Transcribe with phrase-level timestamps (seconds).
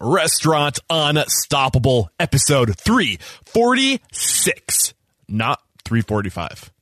[0.00, 4.94] Restaurant Unstoppable, episode 346,
[5.28, 6.72] not 345.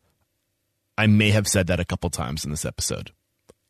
[0.96, 3.10] I may have said that a couple times in this episode.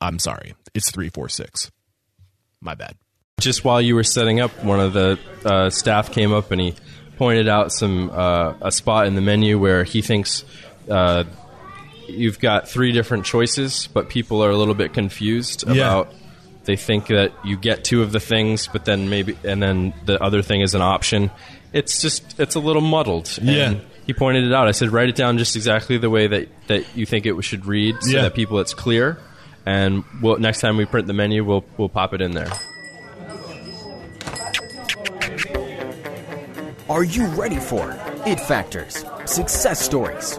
[0.00, 0.54] I'm sorry.
[0.74, 1.70] It's 346.
[2.60, 2.96] My bad.
[3.40, 6.74] Just while you were setting up, one of the uh, staff came up and he
[7.16, 10.44] pointed out some uh, a spot in the menu where he thinks
[10.90, 11.24] uh,
[12.06, 15.72] you've got three different choices, but people are a little bit confused Yeah.
[15.74, 16.12] about.
[16.68, 20.22] They think that you get two of the things, but then maybe and then the
[20.22, 21.30] other thing is an option.
[21.72, 23.38] It's just it's a little muddled.
[23.40, 23.70] Yeah.
[23.70, 24.68] And he pointed it out.
[24.68, 27.64] I said write it down just exactly the way that, that you think it should
[27.64, 28.22] read, so Yeah.
[28.24, 29.16] that people it's clear.
[29.64, 32.50] And we'll, next time we print the menu, we'll we'll pop it in there.
[36.90, 37.92] Are you ready for
[38.26, 40.38] it factors, success stories,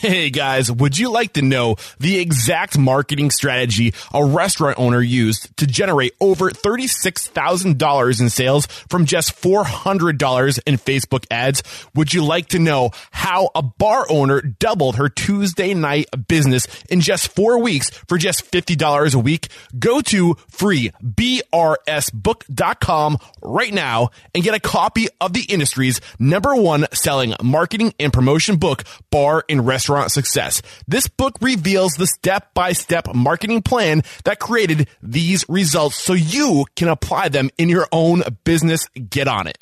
[0.00, 5.54] Hey guys, would you like to know the exact marketing strategy a restaurant owner used
[5.58, 11.62] to generate over $36,000 in sales from just $400 in Facebook ads?
[11.94, 17.02] Would you like to know how a bar owner doubled her Tuesday night business in
[17.02, 19.48] just four weeks for just $50 a week?
[19.78, 27.34] Go to freebrsbook.com right now and get a copy of the industry's number one selling
[27.42, 30.62] marketing and promotion book, Bar and Restaurant Success.
[30.86, 36.66] This book reveals the step by step marketing plan that created these results so you
[36.76, 38.88] can apply them in your own business.
[38.88, 39.58] Get on it.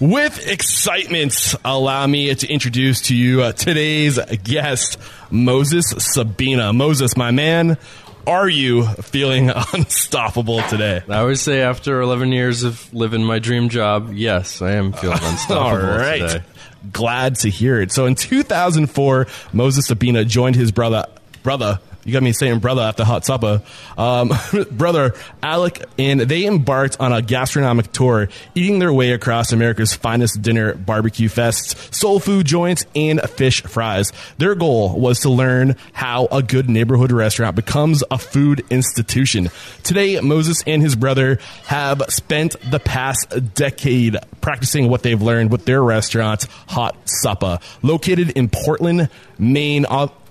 [0.00, 4.96] With excitement, allow me to introduce to you uh, today's guest,
[5.28, 6.72] Moses Sabina.
[6.72, 7.78] Moses, my man,
[8.24, 11.02] are you feeling unstoppable today?
[11.08, 15.18] I would say after 11 years of living my dream job, yes, I am feeling
[15.22, 16.20] unstoppable right.
[16.20, 16.44] today.
[16.92, 17.92] Glad to hear it.
[17.92, 21.06] So in 2004, Moses Sabina joined his brother,
[21.42, 23.60] brother, you got me saying brother after hot supper,
[23.98, 24.32] um,
[24.70, 30.40] brother Alec, and they embarked on a gastronomic tour, eating their way across America's finest
[30.40, 34.10] dinner barbecue fests, soul food joints, and fish fries.
[34.38, 39.50] Their goal was to learn how a good neighborhood restaurant becomes a food institution.
[39.82, 45.66] Today, Moses and his brother have spent the past decade practicing what they've learned with
[45.66, 49.84] their restaurant, Hot Suppa, located in Portland, Maine.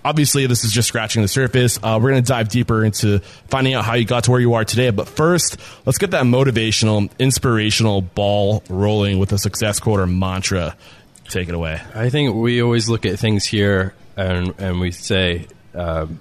[0.04, 1.78] Ob- Obviously, this is just scratching the surface.
[1.78, 3.20] Uh, we're going to dive deeper into
[3.50, 4.90] finding out how you got to where you are today.
[4.90, 10.76] But first, let's get that motivational, inspirational ball rolling with a success quote or mantra.
[11.30, 11.80] Take it away.
[11.94, 16.20] I think we always look at things here and, and we say, um,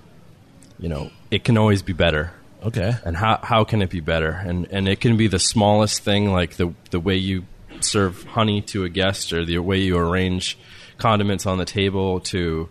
[0.78, 2.32] you know, it can always be better.
[2.62, 2.92] Okay.
[3.02, 4.30] And how, how can it be better?
[4.30, 7.46] And, and it can be the smallest thing, like the, the way you
[7.80, 10.58] serve honey to a guest or the way you arrange
[10.98, 12.68] condiments on the table to,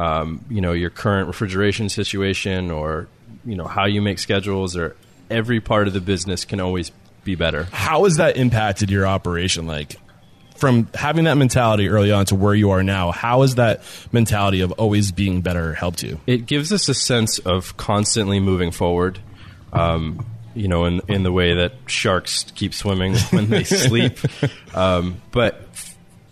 [0.00, 3.06] um, you know, your current refrigeration situation or,
[3.44, 4.96] you know, how you make schedules or
[5.30, 6.90] every part of the business can always
[7.22, 7.64] be better.
[7.64, 9.66] How has that impacted your operation?
[9.66, 9.96] Like,
[10.56, 14.62] from having that mentality early on to where you are now, how has that mentality
[14.62, 16.18] of always being better helped you?
[16.26, 19.18] it gives us a sense of constantly moving forward.
[19.70, 20.24] Um,
[20.54, 24.18] you know, in in the way that sharks keep swimming when they sleep.
[24.74, 25.68] Um, but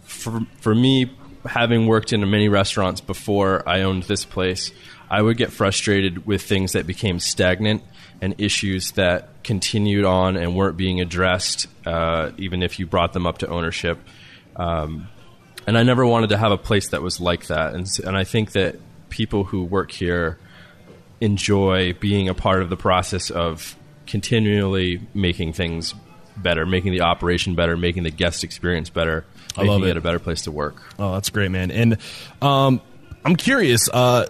[0.02, 1.10] for for me,
[1.48, 4.70] having worked in many restaurants before I owned this place,
[5.10, 7.82] I would get frustrated with things that became stagnant
[8.20, 13.26] and issues that continued on and weren't being addressed, uh, even if you brought them
[13.26, 13.98] up to ownership.
[14.56, 15.08] Um,
[15.66, 17.74] and I never wanted to have a place that was like that.
[17.74, 18.76] And, and I think that
[19.08, 20.38] people who work here
[21.20, 23.76] enjoy being a part of the process of
[24.06, 25.94] continually making things
[26.36, 29.24] better, making the operation better, making the guest experience better,
[29.58, 29.96] I love it.
[29.96, 30.82] a better place to work.
[30.98, 31.70] Oh, that's great, man.
[31.70, 31.98] And
[32.40, 32.80] um,
[33.24, 33.88] I'm curious.
[33.88, 34.26] Uh,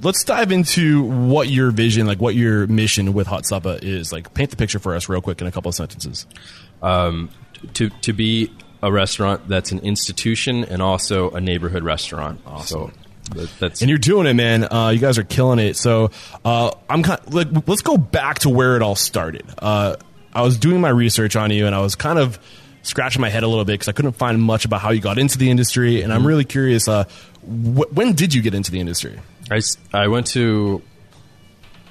[0.00, 4.12] let's dive into what your vision, like what your mission with Hot Suppa is.
[4.12, 6.26] Like, paint the picture for us real quick in a couple of sentences.
[6.82, 8.50] To to be
[8.82, 12.40] a restaurant that's an institution and also a neighborhood restaurant.
[12.64, 12.90] So
[13.36, 14.64] that, that's And you're doing it, man.
[14.64, 15.76] Uh, you guys are killing it.
[15.76, 16.10] So
[16.44, 17.20] uh, I'm kind.
[17.32, 19.44] Like, let's go back to where it all started.
[19.58, 19.94] Uh,
[20.34, 22.38] I was doing my research on you, and I was kind of
[22.82, 25.18] scratching my head a little bit because I couldn't find much about how you got
[25.18, 26.02] into the industry.
[26.02, 26.88] And I'm really curious.
[26.88, 27.04] Uh,
[27.42, 29.18] wh- when did you get into the industry?
[29.50, 29.60] I,
[29.92, 30.82] I went to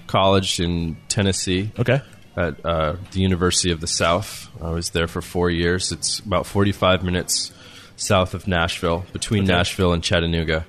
[0.08, 1.72] college in Tennessee.
[1.80, 2.02] Okay.
[2.36, 4.50] at uh, the University of the South.
[4.62, 5.92] I was there for four years.
[5.92, 7.52] It's about 45 minutes
[7.98, 9.52] south of Nashville, between Okay.
[9.54, 10.66] Nashville and Chattanooga.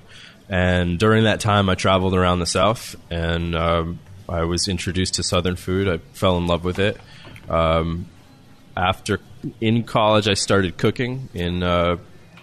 [0.49, 3.99] And during that time, I traveled around the South and um,
[4.29, 5.87] I was introduced to Southern food.
[5.87, 6.97] I fell in love with it.
[7.49, 8.05] Um,
[8.75, 9.19] after
[9.59, 11.97] in college, I started cooking in uh,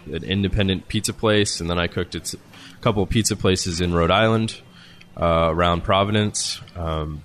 [0.06, 2.38] an independent pizza place, and then I cooked at a
[2.80, 4.60] couple of pizza places in Rhode Island,
[5.16, 6.60] uh, around Providence.
[6.76, 7.22] Um,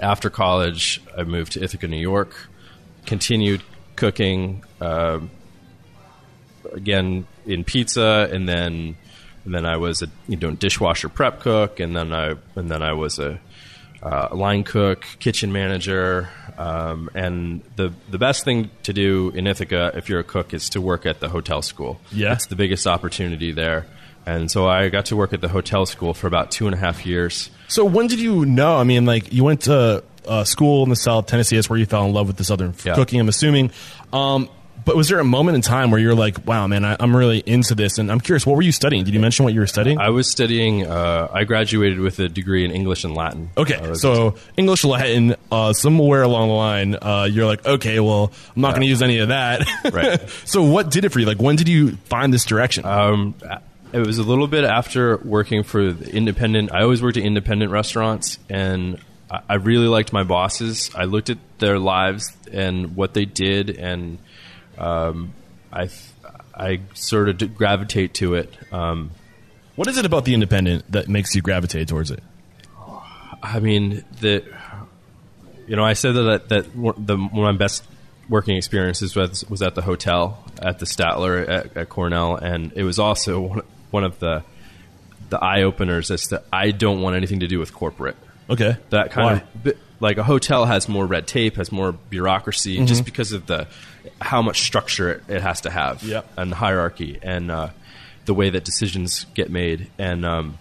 [0.00, 2.34] after college, I moved to Ithaca, New York.
[3.06, 3.62] Continued
[3.96, 5.20] cooking uh,
[6.72, 8.96] again in pizza, and then
[9.44, 12.82] and then I was a you know dishwasher prep cook, and then I and then
[12.82, 13.40] I was a
[14.02, 16.28] uh, line cook, kitchen manager,
[16.58, 20.68] um, and the the best thing to do in Ithaca if you're a cook is
[20.70, 22.00] to work at the hotel school.
[22.10, 22.32] Yeah.
[22.32, 23.86] it's the biggest opportunity there,
[24.26, 26.78] and so I got to work at the hotel school for about two and a
[26.78, 27.50] half years.
[27.68, 28.76] So when did you know?
[28.76, 31.56] I mean, like you went to uh, school in the South Tennessee.
[31.56, 32.94] That's where you fell in love with the Southern Yeah.
[32.94, 33.20] cooking.
[33.20, 33.70] I'm assuming.
[34.12, 34.48] Um,
[34.84, 37.38] but was there a moment in time where you're like, "Wow, man, I, I'm really
[37.40, 37.98] into this"?
[37.98, 39.04] And I'm curious, what were you studying?
[39.04, 39.98] Did you mention what you were studying?
[39.98, 40.86] I was studying.
[40.86, 43.50] Uh, I graduated with a degree in English and Latin.
[43.56, 48.32] Okay, was- so English, Latin, uh, somewhere along the line, uh, you're like, okay, well,
[48.54, 49.66] I'm not going to use any of that.
[49.92, 50.20] Right.
[50.44, 51.26] so, what did it for you?
[51.26, 52.84] Like, when did you find this direction?
[52.86, 53.34] Um,
[53.92, 56.72] it was a little bit after working for the independent.
[56.72, 58.98] I always worked at independent restaurants, and
[59.30, 60.90] I, I really liked my bosses.
[60.94, 64.18] I looked at their lives and what they did, and
[64.82, 65.32] um,
[65.72, 65.88] I
[66.54, 68.52] I sort of gravitate to it.
[68.72, 69.10] Um,
[69.76, 72.22] what is it about the independent that makes you gravitate towards it?
[73.42, 74.44] I mean, the
[75.66, 77.84] you know, I said that that one- the one of my best
[78.28, 82.84] working experiences was was at the hotel at the Statler at, at Cornell, and it
[82.84, 84.42] was also one, one of the
[85.30, 88.16] the eye openers as to I don't want anything to do with corporate.
[88.50, 89.70] Okay, That kind Why?
[89.70, 92.86] of like a hotel has more red tape, has more bureaucracy, Mm-hmm.
[92.86, 93.68] just because of the
[94.20, 96.26] how much structure it, it has to have, Yep.
[96.36, 97.68] and hierarchy, and uh,
[98.26, 99.88] the way that decisions get made.
[99.98, 100.58] And um,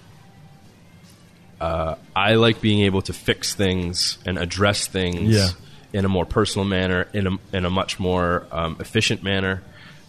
[1.59, 5.49] uh, I like being able to fix things and address things Yeah.
[5.93, 9.61] in a more personal manner, in a in a much more um, efficient manner,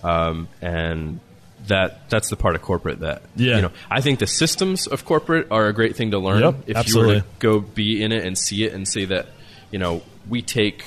[0.05, 1.20] um, and
[1.69, 3.56] that that's the part of corporate that Yeah.
[3.56, 3.70] you know.
[3.91, 6.99] I think the systems of corporate are a great thing to learn Yep, if you
[6.99, 9.26] were to go be in it and see it and say that
[9.70, 10.85] you know we take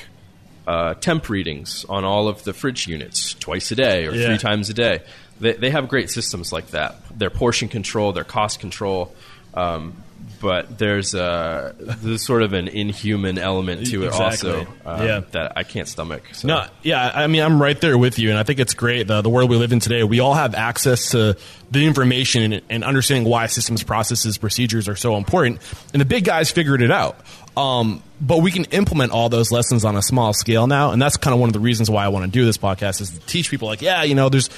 [0.67, 4.27] uh, temp readings on all of the fridge units twice a day or Yeah.
[4.27, 5.01] three times a day.
[5.39, 6.95] They, they have great systems like that.
[7.17, 9.13] Their portion control, their cost control.
[9.53, 9.93] Um,
[10.41, 14.51] but there's a there's sort of an inhuman element to it Exactly.
[14.51, 15.21] also um, Yeah.
[15.31, 16.23] that I can't stomach.
[16.33, 16.47] So.
[16.47, 19.07] No, yeah, I mean, I'm right there with you, and I think it's great.
[19.07, 21.37] The, the world we live in today, we all have access to
[21.71, 25.61] the information and, and understanding why systems, processes, procedures are so important.
[25.93, 27.17] And the big guys figured it out.
[27.57, 31.15] Um, but we can implement all those lessons on a small scale now, and that's
[31.17, 33.19] kind of one of the reasons why I want to do this podcast is to
[33.21, 34.49] teach people, like, yeah, you know, there's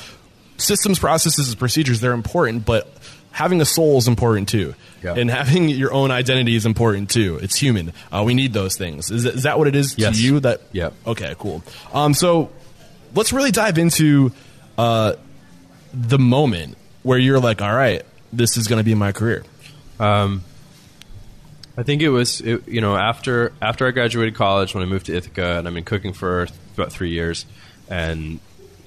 [0.57, 1.99] systems, processes, procedures.
[2.01, 2.91] They're important, but
[3.31, 4.73] having a soul is important too.
[5.03, 5.13] Yeah.
[5.13, 7.39] And having your own identity is important too.
[7.41, 7.93] It's human.
[8.11, 9.11] Uh, we need those things.
[9.11, 10.17] Is, that- is that what it is Yes.
[10.17, 10.39] to you?
[10.39, 10.89] That Yeah.
[11.05, 11.63] Okay, cool.
[11.93, 12.49] Um, so
[13.15, 14.31] let's really dive into
[14.77, 15.13] uh,
[15.93, 18.03] the moment where you're like, all right,
[18.33, 19.43] this is going to be my career.
[19.99, 25.05] I think it was it, you know after after I graduated college when I moved
[25.07, 27.45] to Ithaca and I've been cooking for about three years
[27.89, 28.39] and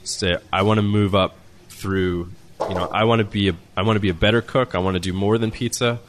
[0.03, 1.37] say I want to move up
[1.69, 2.31] through
[2.69, 4.75] you know I want to be a I want to be a better cook.
[4.75, 6.01] I want to do more than pizza.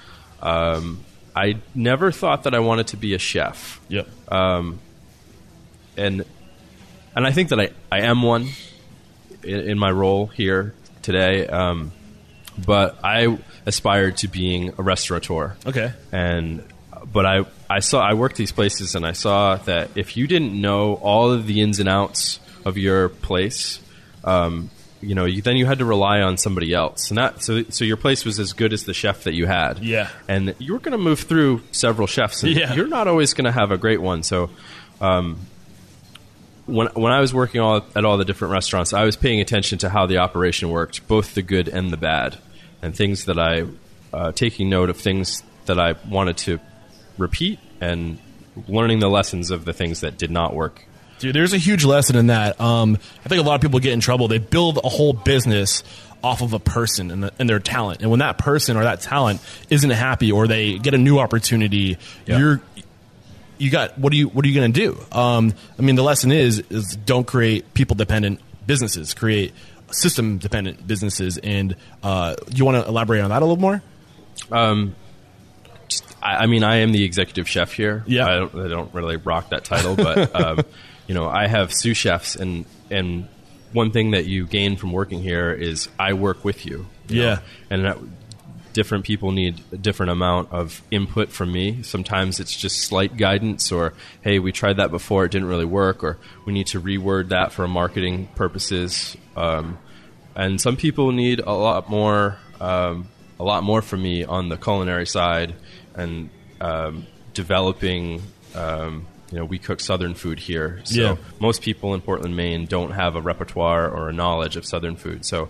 [0.41, 1.03] Um,
[1.35, 3.79] I never thought that I wanted to be a chef.
[3.87, 4.07] Yep.
[4.31, 4.79] and
[5.97, 6.25] and
[7.15, 8.49] I think that I, I am one
[9.43, 11.47] in, in my role here today.
[11.47, 11.91] Um,
[12.65, 15.55] but I aspired to being a restaurateur.
[15.65, 15.93] Okay.
[16.11, 16.63] and
[17.11, 20.59] but I I saw I worked these places and I saw that if you didn't
[20.59, 23.79] know all of the ins and outs of your place,
[24.23, 24.69] um,
[25.01, 27.83] you know, you, then you had to rely on somebody else, and that so so
[27.85, 29.79] your place was as good as the chef that you had.
[29.79, 30.09] Yeah.
[30.27, 32.73] and you were going to move through several chefs, and Yeah.
[32.73, 34.23] you're not always going to have a great one.
[34.23, 34.49] So.
[34.99, 35.39] Um,
[36.67, 39.79] when, when I was working all, at all the different restaurants, I was paying attention
[39.79, 42.37] to how the operation worked, both the good and the bad,
[42.81, 43.65] and things that I
[44.13, 46.59] uh, taking note of things that I wanted to
[47.17, 48.19] repeat and
[48.67, 50.85] learning the lessons of the things that did not work.
[51.21, 52.59] Dude, there's a huge lesson in that.
[52.59, 54.27] Um, I think a lot of people get in trouble.
[54.27, 55.83] They build a whole business
[56.23, 58.01] off of a person and, the, and their talent.
[58.01, 61.97] And when that person or that talent isn't happy or they get a new opportunity,
[62.25, 62.37] Yeah.
[62.39, 62.61] you're
[63.57, 64.99] you got what are you what are you going to do?
[65.17, 69.13] Um, I mean, the lesson is is don't create people dependent businesses.
[69.13, 69.53] Create
[69.91, 71.37] system dependent businesses.
[71.37, 73.81] And uh, you want to elaborate on that a little more?
[76.21, 78.03] I, I mean, I am the executive chef here.
[78.07, 78.27] Yeah.
[78.27, 80.59] I don't, I don't really rock that title, but um,
[81.11, 83.27] you know, I have sous chefs, and and
[83.73, 86.87] one thing that you gain from working here is I work with you.
[87.09, 87.35] you Yeah.
[87.35, 87.39] know?
[87.69, 87.97] and that,
[88.71, 91.83] different people need a different amount of input from me.
[91.83, 93.91] Sometimes it's just slight guidance, or
[94.21, 97.51] hey, we tried that before, it didn't really work, or we need to reword that
[97.51, 99.17] for marketing purposes.
[99.35, 99.79] Um,
[100.33, 104.55] and some people need a lot more, um, a lot more from me on the
[104.55, 105.55] culinary side
[105.93, 106.29] and
[106.61, 108.21] um, developing.
[108.55, 111.15] Um, you know, we cook Southern food here, so Yeah.
[111.39, 115.25] most people in Portland, Maine, don't have a repertoire or a knowledge of Southern food.
[115.25, 115.49] So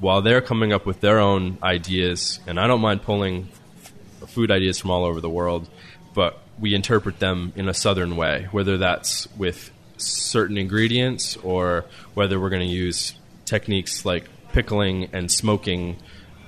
[0.00, 3.48] while they're coming up with their own ideas, and I don't mind pulling
[4.22, 5.68] f- food ideas from all over the world,
[6.14, 11.84] but we interpret them in a Southern way, whether that's with certain ingredients or
[12.14, 15.96] whether we're going to use techniques like pickling and smoking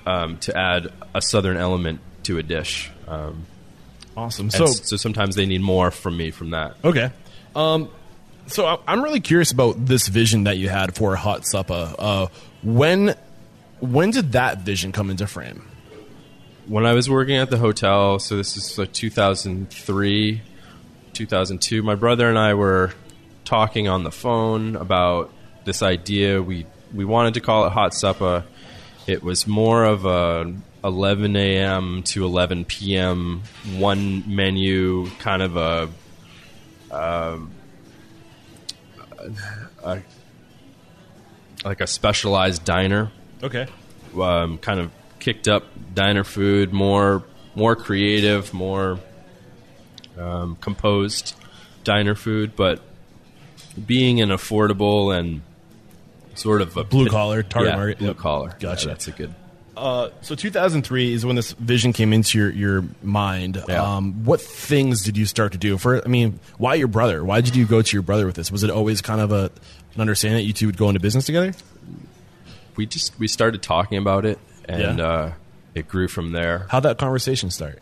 [0.05, 2.89] um, to add a Southern element to a dish.
[3.07, 3.45] Um,
[4.19, 4.45] Awesome.
[4.45, 6.75] and So s- so sometimes they need more from me from that.
[6.83, 7.11] Okay.
[7.55, 7.89] Um,
[8.47, 11.95] so I- I'm really curious about this vision that you had for Hot Suppa.
[11.97, 12.27] Uh,
[12.63, 13.15] when
[13.79, 15.63] when did that vision come into frame?
[16.67, 20.41] when I was working at the hotel, so this is like 2003,
[21.13, 22.91] 2002, my brother and I were
[23.43, 25.33] talking on the phone about
[25.65, 26.41] this idea.
[26.41, 28.43] We we wanted to call it Hot Suppa.
[29.07, 32.03] It was more of a 11 a.m.
[32.03, 33.43] to 11 p.m.
[33.77, 35.89] one menu kind of a,
[36.95, 37.51] um,
[39.83, 39.99] a
[41.65, 43.11] like a specialized diner
[43.43, 43.67] Okay.
[44.19, 47.23] um, kind of kicked up diner food, more
[47.55, 48.99] more creative, more
[50.17, 51.35] um, composed
[51.83, 52.79] diner food, but
[53.85, 55.41] being an affordable and
[56.35, 57.97] sort of a Blue collar, target yeah, market.
[57.97, 58.17] blue Yep.
[58.17, 58.55] collar.
[58.59, 58.87] Gotcha.
[58.87, 59.33] Yeah, that's a good.
[59.79, 63.63] Uh, so 2003 is when this vision came into your, your mind.
[63.67, 63.81] Yeah.
[63.81, 65.77] Um, what things did you start to do?
[65.77, 67.23] For I mean, why your brother?
[67.23, 68.51] Why did you go to your brother with this?
[68.51, 69.51] Was it always kind of a
[69.95, 71.53] an understanding that you two would go into business together?
[72.75, 75.07] We just we started talking about it, and Yeah.
[75.07, 75.33] uh,
[75.75, 76.67] it grew from there.
[76.69, 77.79] How'd that conversation start?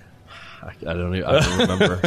[0.61, 1.15] I, I don't.
[1.15, 2.01] Even, I don't remember.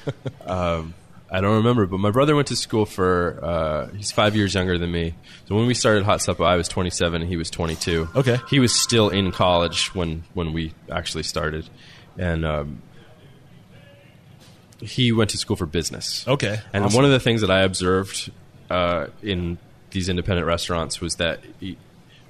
[0.46, 0.94] um,
[1.30, 1.86] I don't remember.
[1.86, 3.38] But my brother went to school for.
[3.42, 5.14] Uh, he's five years younger than me.
[5.46, 8.08] So when we started Hot Suppa, I was 27 and he was 22.
[8.16, 8.38] Okay.
[8.48, 11.68] He was still in college when when we actually started,
[12.16, 12.82] and um,
[14.80, 16.26] he went to school for business.
[16.28, 16.96] Okay, And awesome.
[16.96, 18.30] one of the things that I observed
[18.70, 19.58] uh, in
[19.90, 21.40] these independent restaurants was that.
[21.60, 21.76] e-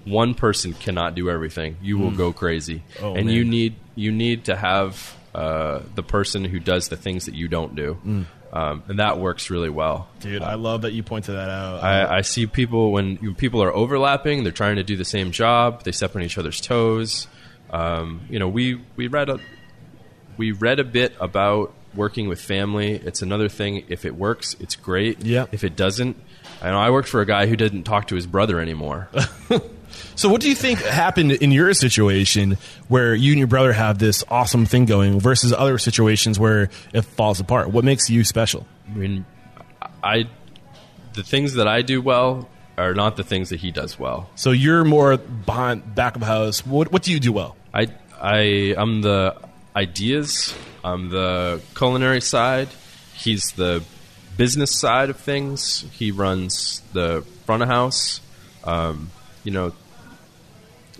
[0.04, 1.76] one person cannot do everything.
[1.82, 6.44] You will go crazy, Oh, and you need you need to have uh, the person
[6.46, 10.08] who does the things that you don't do, um, and that works really well.
[10.20, 11.82] Dude, I love that you pointed that out.
[11.82, 15.32] I, I see people when when people are overlapping, they're trying to do the same
[15.32, 15.84] job.
[15.84, 17.26] They step on each other's toes.
[17.70, 19.38] Um, you know, we we read a
[20.36, 22.92] we read a bit about working with family.
[22.92, 23.84] It's another thing.
[23.88, 25.24] If it works, it's great.
[25.24, 25.46] Yeah.
[25.52, 26.16] If it doesn't,
[26.62, 29.08] I know I worked for a guy who didn't talk to his brother anymore.
[30.14, 33.98] So, what do you think happened in your situation where you and your brother have
[33.98, 37.70] this awesome thing going versus other situations where it falls apart?
[37.70, 38.66] What makes you special?
[38.88, 39.26] I mean,
[40.02, 40.28] I
[41.14, 44.30] the things that I do well are not the things that he does well.
[44.34, 46.66] So, you're more behind back of house.
[46.66, 47.56] What, what do you do well?
[47.72, 47.88] I
[48.20, 49.36] I I'm the
[49.76, 50.54] ideas.
[50.84, 52.68] I'm the culinary side.
[53.14, 53.82] He's the
[54.36, 55.84] business side of things.
[55.92, 58.20] He runs the front of house.
[58.64, 59.10] Um,
[59.44, 59.72] you know,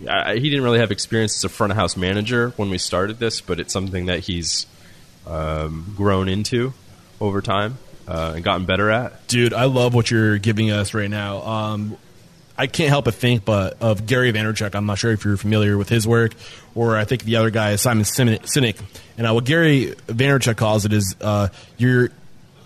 [0.07, 3.19] I, he didn't really have experience as a front of house manager when we started
[3.19, 4.67] this, but it's something that he's
[5.27, 6.73] um, grown into
[7.21, 9.27] over time uh, and gotten better at.
[9.27, 11.43] Dude, I love what you're giving us right now.
[11.43, 11.97] Um,
[12.57, 14.75] I can't help but think but of Gary Vaynerchuk.
[14.75, 16.35] I'm not sure if you're familiar with his work,
[16.75, 18.81] or I think the other guy is Simon Sinek.
[19.17, 22.11] And uh, what Gary Vaynerchuk calls it is uh, you're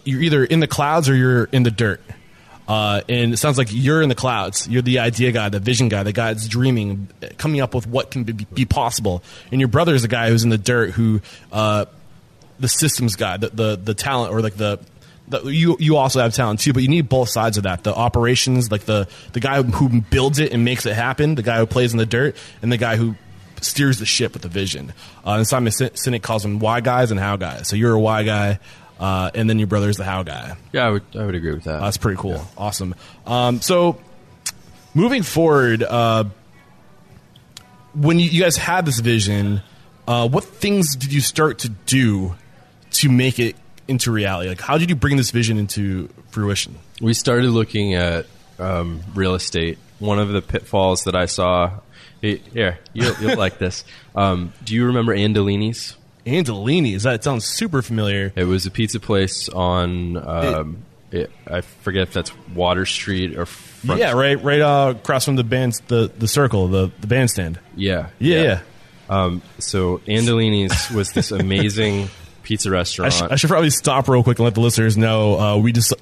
[0.04, 2.00] you're either in the clouds or you're in the dirt.
[2.72, 4.66] Uh, and it sounds like you're in the clouds.
[4.66, 8.10] You're the idea guy, the vision guy, the guy that's dreaming, coming up with what
[8.10, 9.22] can be, be possible.
[9.50, 11.20] And your brother is the guy who's in the dirt, who
[11.52, 11.84] uh,
[12.58, 14.78] the systems guy, the, the the talent, or like the,
[15.44, 17.84] you you also have talent too, but you need both sides of that.
[17.84, 21.58] The operations, like the the guy who builds it and makes it happen, the guy
[21.58, 23.16] who plays in the dirt, and the guy who
[23.60, 24.94] steers the ship with the vision.
[25.26, 27.68] Uh, and Simon Sin- Sinek calls them why guys and how guys.
[27.68, 28.58] So you're a why guy,
[29.02, 30.56] uh, and then your brother's the how guy.
[30.72, 31.80] Yeah, I would I would agree with that.
[31.80, 32.46] That's pretty cool.
[32.56, 32.94] Awesome.
[33.26, 34.00] Um, so,
[34.94, 36.24] moving forward, uh,
[37.94, 39.60] when you, you guys had this vision,
[40.06, 42.36] uh, what things did you start to do
[42.92, 43.56] to make it
[43.88, 44.48] into reality?
[44.50, 46.78] Like, how did you bring this vision into fruition?
[47.00, 48.26] We started looking at
[48.60, 49.78] um, real estate.
[49.98, 51.80] One of the pitfalls that I saw.
[52.20, 53.82] Here, you'll, you'll like this.
[54.14, 55.96] Um, do you remember Andolini's?
[56.26, 57.04] Andolini's.
[57.04, 58.32] That It sounds super familiar.
[58.36, 60.16] It was a pizza place on.
[60.16, 63.46] Um, it, I forget if that's Water Street or.
[63.46, 67.58] Front yeah, right, right uh, across from the band, the the circle, the the bandstand.
[67.76, 68.60] Yeah, Yeah, yeah.
[69.08, 72.08] Um, so Andolini's was this amazing
[72.42, 73.12] pizza I, restaurant.
[73.12, 75.38] sh- I should probably stop real quick and let the listeners know.
[75.38, 75.92] Uh, we just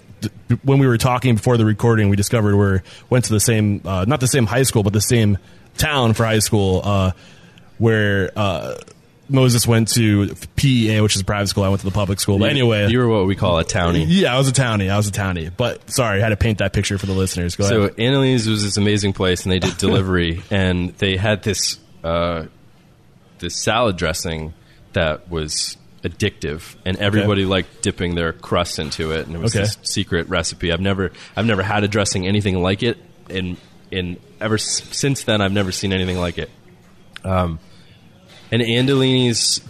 [0.63, 4.05] when we were talking before the recording, we discovered we went to the same, uh,
[4.07, 5.39] not the same high school, but the same
[5.77, 7.13] town for high school, uh,
[7.79, 8.75] where uh,
[9.31, 11.65] Moses went to PEA, which is a private school.
[11.65, 12.39] I went to the public school.
[12.39, 14.05] But anyway, you were what we call a townie.
[14.09, 14.91] yeah, I was a townie.
[14.91, 15.51] I was a townie.
[15.57, 17.57] But sorry, I had to paint that picture for the listeners.
[17.57, 17.97] Go So ahead.
[17.97, 22.47] Andolini's was this amazing place, and they did delivery, and they had this uh,
[23.39, 24.53] this salad dressing
[24.93, 29.65] that was addictive, and everybody liked dipping their crust into it, and it was Okay.
[29.65, 30.73] this secret recipe.
[30.73, 33.57] I've never I've never had a dressing anything like it, and
[33.91, 36.51] in ever s- since then I've never seen anything like it.
[37.23, 37.59] Um,
[38.51, 39.61] and Andolini's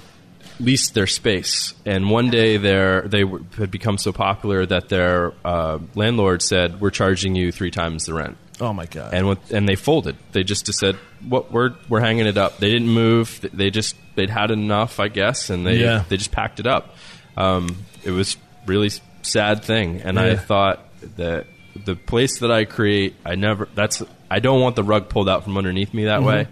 [0.59, 5.33] leased their space, and one day their they were, had become so popular that their
[5.45, 9.15] uh, landlord said, "We're charging you three times the rent." oh my god.
[9.15, 10.17] and with, and they folded.
[10.33, 10.97] They just said,
[11.27, 13.41] "What we're we're hanging it up." They didn't move.
[13.53, 16.05] They just they'd had enough, I guess, and they Yeah.
[16.09, 16.95] they just packed it up.
[17.37, 18.91] Um, it was really
[19.23, 20.85] sad thing, and I thought
[21.17, 21.47] that
[21.85, 23.69] the place that I create, I never.
[23.75, 26.49] That's I don't want the rug pulled out from underneath me that way.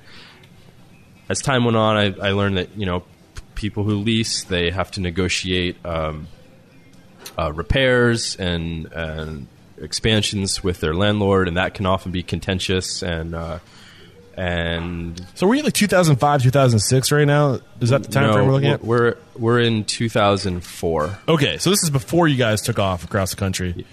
[1.28, 3.06] As time went on, I, I learned that you know p-
[3.54, 5.76] people who lease they have to negotiate.
[5.84, 6.28] Um,
[7.38, 9.46] uh, repairs and, and
[9.80, 13.00] expansions with their landlord, and that can often be contentious.
[13.02, 13.58] And uh,
[14.36, 17.60] and so were you like 2005, 2006 right now?
[17.80, 18.82] Is that the time no, frame we're looking at?
[18.84, 23.36] we're we're in 2004, Okay, so this is before you guys took off across the
[23.36, 23.84] country.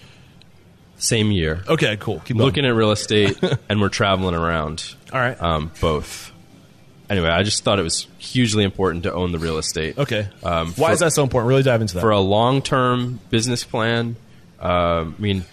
[0.98, 1.64] same year.
[1.68, 2.20] Okay, cool.
[2.22, 2.46] Keep going.
[2.48, 3.38] Looking at real estate,
[3.70, 4.96] and we're traveling around.
[5.14, 5.40] All right.
[5.42, 6.32] um, both.
[7.10, 9.98] Anyway, I just thought it was hugely important to own the real estate.
[9.98, 10.28] Okay.
[10.44, 11.50] Um, Why for- is that so important?
[11.50, 12.02] Really dive into that.
[12.02, 14.16] for a long term business plan.
[14.60, 15.46] Um, I mean,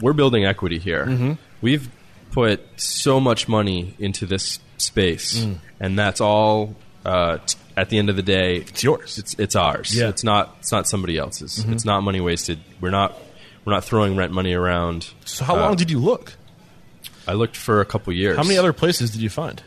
[0.00, 1.04] we're building equity here.
[1.06, 1.32] Mm-hmm.
[1.60, 1.88] We've
[2.32, 5.56] put so much money into this space, Mm.
[5.80, 6.76] and that's all.
[7.04, 9.18] Uh, t- at the end of the day, it's yours.
[9.18, 9.94] it's it's ours.
[9.94, 10.02] Yeah.
[10.04, 10.10] Mm-hmm.
[10.10, 11.64] It's not it's not somebody else's.
[11.68, 12.58] It's not money wasted.
[12.80, 13.16] We're not
[13.64, 15.10] we're not throwing rent money around.
[15.24, 16.34] so how Uh, long did you look?
[17.28, 18.36] I looked for a couple years.
[18.36, 19.62] How many other places did you find?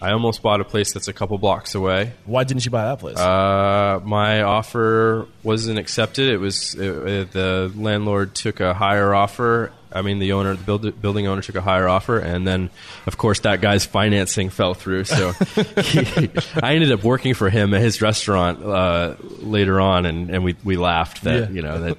[0.00, 2.12] I almost bought a place that's a couple blocks away.
[2.26, 3.16] Why didn't you buy that place?
[3.16, 6.28] Uh, my offer wasn't accepted.
[6.28, 9.72] It was it, uh, the landlord took a higher offer.
[9.92, 12.70] I mean, the owner, the build, building owner, took a higher offer, and then,
[13.06, 15.04] of course, that guy's financing fell through.
[15.04, 15.30] So,
[15.82, 16.30] he,
[16.60, 20.56] I ended up working for him at his restaurant uh, later on, and, and we
[20.64, 21.54] we laughed that Yeah.
[21.54, 21.98] you know that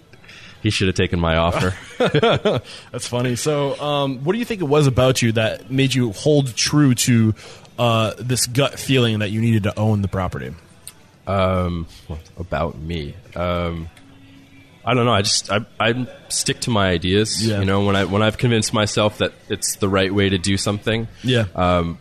[0.62, 1.74] he should have taken my offer.
[2.92, 3.38] That's funny.
[3.38, 6.96] So, um, what do you think it was about you that made you hold true
[6.96, 7.34] to
[7.78, 10.54] uh, this gut feeling that you needed to own the property?
[11.28, 11.88] um,
[12.38, 13.16] about me.
[13.36, 13.90] Um,
[14.86, 15.14] I don't know.
[15.14, 17.44] I just I, I stick to my ideas.
[17.46, 17.60] Yeah.
[17.60, 20.58] You know, when I when I've convinced myself that it's the right way to do
[20.58, 21.08] something.
[21.24, 21.46] Yeah.
[21.56, 21.96] Uh,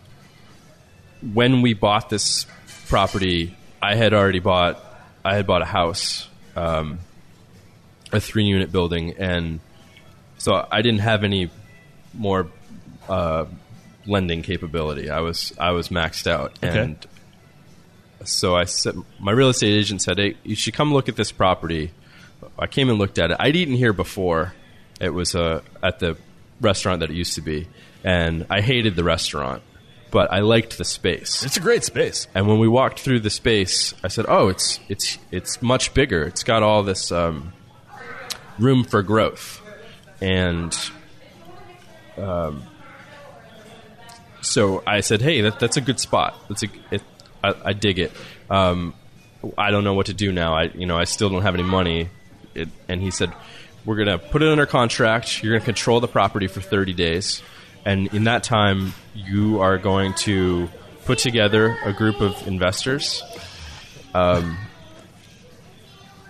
[1.33, 2.45] When we bought this
[2.89, 4.79] property, I had already bought
[5.25, 6.99] I had bought a house, um,
[8.13, 9.61] a three unit building, and
[10.37, 11.49] so I didn't have any
[12.13, 12.49] more
[13.09, 13.47] uh,
[14.07, 15.11] lending capability.
[15.11, 16.79] I was I was maxed out, Okay.
[16.79, 17.07] and
[18.25, 21.33] so I said, my real estate agent said, "Hey, you should come look at this
[21.33, 21.90] property."
[22.59, 23.37] I came and looked at it.
[23.40, 24.55] I'd eaten here before.
[25.01, 26.17] It was uh, at the
[26.61, 27.67] restaurant that it used to be,
[28.05, 29.62] and I hated the restaurant,
[30.11, 31.43] but I liked the space.
[31.45, 32.29] it's a great space.
[32.35, 36.23] And when we walked through the space, I said, "Oh, it's it's it's much bigger.
[36.25, 37.53] It's got all this um,
[38.59, 39.61] room for growth."
[40.21, 40.75] And
[42.17, 42.62] um,
[44.45, 46.37] so I said, "Hey, that, that's a good spot.
[46.49, 47.03] That's a it,
[47.43, 48.13] I, I dig it.
[48.51, 48.95] Um,
[49.59, 50.55] I don't know what to do now.
[50.55, 52.09] I you know I still don't have any money."
[52.55, 53.33] It, and he said,
[53.85, 55.43] "We're gonna put it under contract.
[55.43, 57.43] You're gonna control the property for 30 days,
[57.85, 60.69] and in that time, you are going to
[61.05, 63.23] put together a group of investors."
[64.15, 64.57] Um,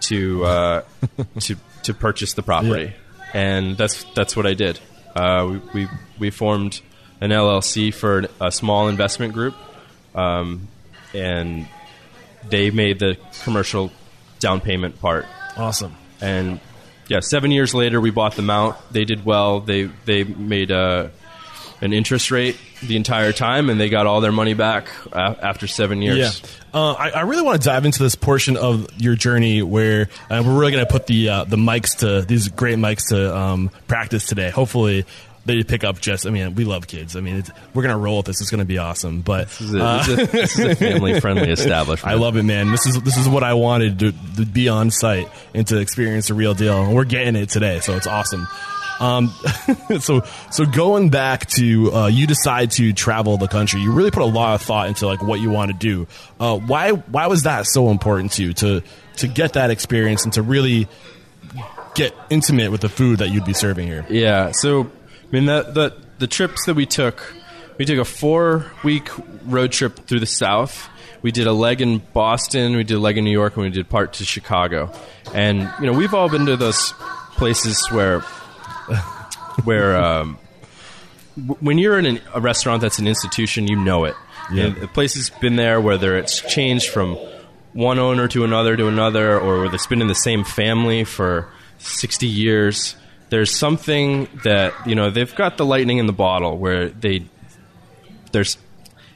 [0.04, 0.82] to uh,
[1.40, 2.92] to to purchase the property,
[3.32, 4.78] and that's that's what I did.
[5.14, 6.80] Uh, we, we we formed
[7.24, 9.54] an LLC for a small investment group,
[10.14, 10.68] um,
[11.14, 11.66] and
[12.50, 13.90] they made the commercial
[14.40, 15.24] down payment part.
[15.56, 15.96] Awesome.
[16.20, 16.60] And
[17.08, 18.92] yeah, seven years later, we bought them out.
[18.92, 19.60] They did well.
[19.60, 21.12] They they made a
[21.80, 25.66] an interest rate the entire time, and they got all their money back uh, after
[25.66, 26.42] seven years.
[26.42, 26.48] Yeah.
[26.78, 30.42] Uh, I, I really want to dive into this portion of your journey where uh,
[30.44, 33.70] we're really going to put the uh, the mics to these great mics to um,
[33.88, 34.50] practice today.
[34.50, 35.06] Hopefully,
[35.44, 36.26] they pick up just.
[36.26, 37.16] I mean, we love kids.
[37.16, 38.40] I mean, it's, we're going to roll with this.
[38.40, 39.20] It's going to be awesome.
[39.20, 39.78] But This is a,
[40.26, 42.12] this is a, a family-friendly establishment.
[42.12, 42.70] I love it, man.
[42.70, 46.28] This is this is what I wanted to, to be on site and to experience
[46.28, 47.80] the real deal, and we're getting it today.
[47.80, 48.46] So it's awesome.
[49.00, 49.32] Um,
[50.00, 53.80] so so going back to uh, you decide to travel the country.
[53.80, 56.06] You really put a lot of thought into like what you want to do.
[56.38, 58.82] Uh, why why was that so important to you to
[59.16, 60.88] to get that experience and to really
[61.94, 64.04] get intimate with the food that you'd be serving here?
[64.08, 64.52] Yeah.
[64.52, 64.90] So,
[65.34, 67.34] mean, the the the trips that we took,
[67.76, 69.10] we took a four week
[69.44, 70.88] road trip through the South.
[71.22, 73.70] We did a leg in Boston, we did a leg in New York, and we
[73.70, 74.92] did part to Chicago.
[75.32, 76.92] And you know, we've all been to those
[77.32, 78.20] places where
[79.64, 80.38] where um,
[81.60, 84.14] when you're in an, a restaurant that's an institution, you know it.
[84.52, 84.64] Yeah.
[84.64, 87.16] And the place has been there, whether it's changed from
[87.72, 91.48] one owner to another to another, or whether it's been in the same family for
[91.78, 92.94] 60 years.
[93.34, 97.24] There's something that you know they've got the lightning in the bottle where they
[98.30, 98.58] there's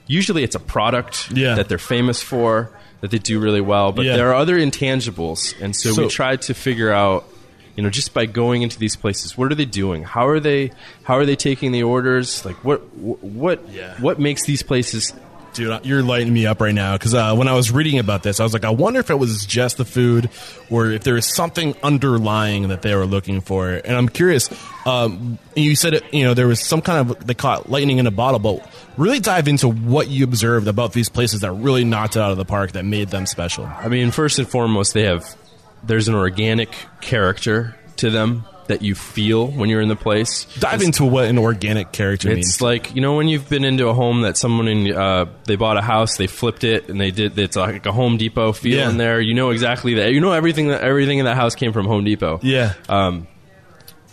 [0.09, 1.55] usually it's a product Yeah.
[1.55, 2.69] that they're famous for
[3.01, 4.17] that they do really well, but Yeah.
[4.17, 7.29] there are other intangibles, and so, So- we tried to figure out,
[7.77, 10.03] you know, just by going into these places, what are they doing?
[10.03, 10.73] How are they?
[11.05, 12.45] How are they taking the orders?
[12.45, 12.81] Like what?
[12.97, 13.61] What?
[13.73, 13.95] Yeah.
[14.01, 15.13] What makes these places?
[15.55, 18.39] Dude, you're lighting me up right now because uh, when I was reading about this,
[18.39, 20.31] I was like, I wonder if it was just the food
[20.71, 23.71] or if there was something underlying that they were looking for.
[23.71, 24.51] And I'm curious.
[24.87, 28.07] Um, you said it, you know, there was some kind of they caught lightning in
[28.07, 32.17] a bottle, but really dive into what you observed about these places that really knocked
[32.17, 33.65] it out of the park that made them special.
[33.65, 35.37] I mean, first and foremost, they have
[35.83, 40.45] there's an organic character to them that you feel when you're in the place.
[40.61, 42.49] Dive into what an organic character It's means.
[42.49, 45.57] It's like you know when you've been into a home that someone in uh, they
[45.57, 47.39] bought a house, they flipped it, and they did.
[47.39, 48.91] It's like a Home Depot feel Yeah.
[48.91, 49.21] in there.
[49.21, 50.13] You know exactly that.
[50.13, 52.41] You know everything that everything in that house came from Home Depot.
[52.43, 52.75] yeah,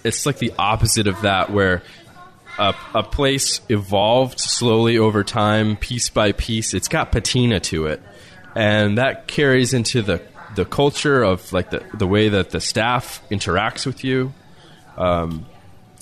[0.03, 1.81] It's like the opposite of that, where
[2.59, 6.73] a, a place evolved slowly over time, piece by piece.
[6.73, 8.01] It's got patina to it,
[8.55, 10.21] and that carries into the
[10.55, 14.31] the culture of like the the way that the staff interacts with you.
[14.97, 15.45] Um,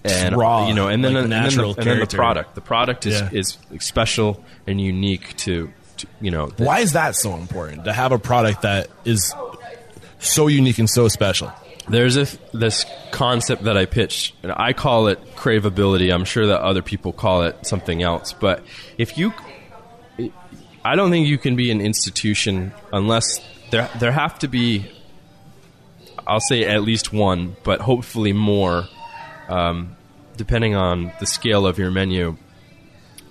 [0.05, 2.55] and raw, you know, and then like and then, the, and then the product.
[2.55, 3.29] The product is Yeah.
[3.31, 6.47] is special and unique to, to you know.
[6.47, 9.33] the- why is that so important to have a product that is
[10.19, 11.51] so unique and so special?
[11.87, 16.13] There's a, this concept that I pitched, and I call it craveability.
[16.13, 18.31] I'm sure that other people call it something else.
[18.33, 18.63] But
[18.97, 19.33] if you,
[20.85, 23.39] I don't think you can be an institution unless
[23.71, 24.85] there there have to be.
[26.27, 28.87] I'll say at least one, but hopefully more,
[29.49, 29.95] um,
[30.37, 32.37] depending on the scale of your menu,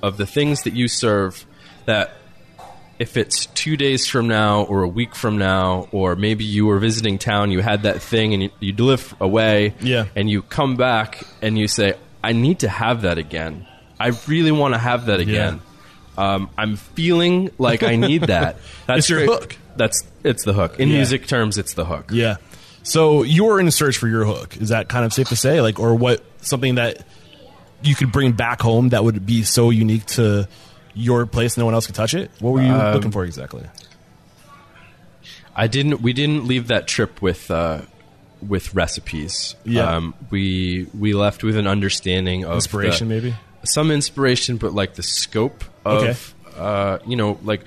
[0.02, 1.44] of the things that you serve
[1.86, 2.12] that
[2.98, 6.78] if it's two days from now or a week from now, or maybe you were
[6.78, 10.06] visiting town, you had that thing and you, you live away, Yeah.
[10.14, 13.66] and you come back and you say, I need to have that again.
[13.98, 15.60] I really want to have that again.
[16.16, 18.56] Um, I'm feeling like I need that.
[18.86, 19.30] That's It's your great.
[19.30, 19.56] hook.
[19.76, 20.78] That's it's the hook.
[20.78, 20.96] In Yeah.
[20.96, 22.10] music terms, it's the hook.
[22.12, 22.36] Yeah.
[22.82, 24.56] So you're in search for your hook.
[24.56, 25.60] Is that kind of safe to say?
[25.60, 26.24] Like, or what?
[26.40, 27.04] Something that
[27.82, 30.48] you could bring back home that would be so unique to
[30.94, 32.30] your place, no one else could touch it.
[32.40, 33.64] What were you Um, looking for exactly?
[35.54, 36.00] I didn't.
[36.00, 37.82] We didn't leave that trip with uh,
[38.46, 39.54] with recipes.
[39.64, 39.96] Yeah.
[39.96, 43.34] Um, we we left with an understanding of Inspiration, the- maybe.
[43.64, 46.16] some inspiration, but like the scope of, Okay.
[46.58, 47.64] uh, you know, like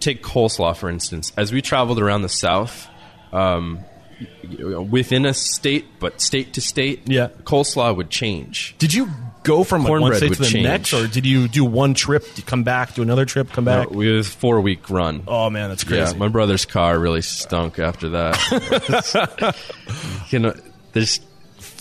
[0.00, 1.32] take coleslaw for instance.
[1.36, 2.88] As we traveled around the South,
[3.32, 3.78] um,
[4.42, 7.28] you know, within a state, but state to state, Yeah.
[7.44, 8.74] coleslaw would change.
[8.78, 9.08] Did you
[9.42, 10.64] go from like, one Cornbread state to would the change.
[10.64, 13.90] next, or did you do one trip, come back, do another trip, come back?
[13.90, 15.22] We was a four week run.
[15.26, 16.16] oh man, that's yeah, crazy.
[16.18, 19.56] my brother's car really stunk after that.
[20.30, 20.54] you know,
[20.92, 21.20] there's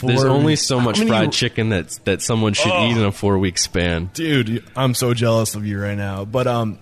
[0.01, 2.87] there's Four- only so How much many- fried chicken that that someone should Oh.
[2.87, 4.09] eat in a four week span.
[4.13, 6.77] dude i'm so jealous of you right now but um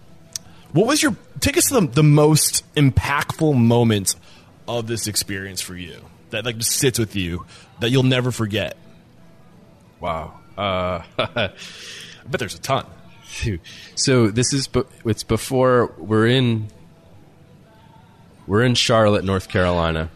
[0.71, 4.15] what was your take us to the, the most impactful moment
[4.67, 7.45] of this experience for you that like just sits with you
[7.79, 8.77] that you'll never forget
[9.99, 10.39] Wow.
[10.57, 11.49] Uh, i
[12.27, 12.85] bet there's a ton
[13.95, 14.69] so this is
[15.05, 16.69] it's before we're in
[18.47, 20.09] we're in Charlotte, North Carolina,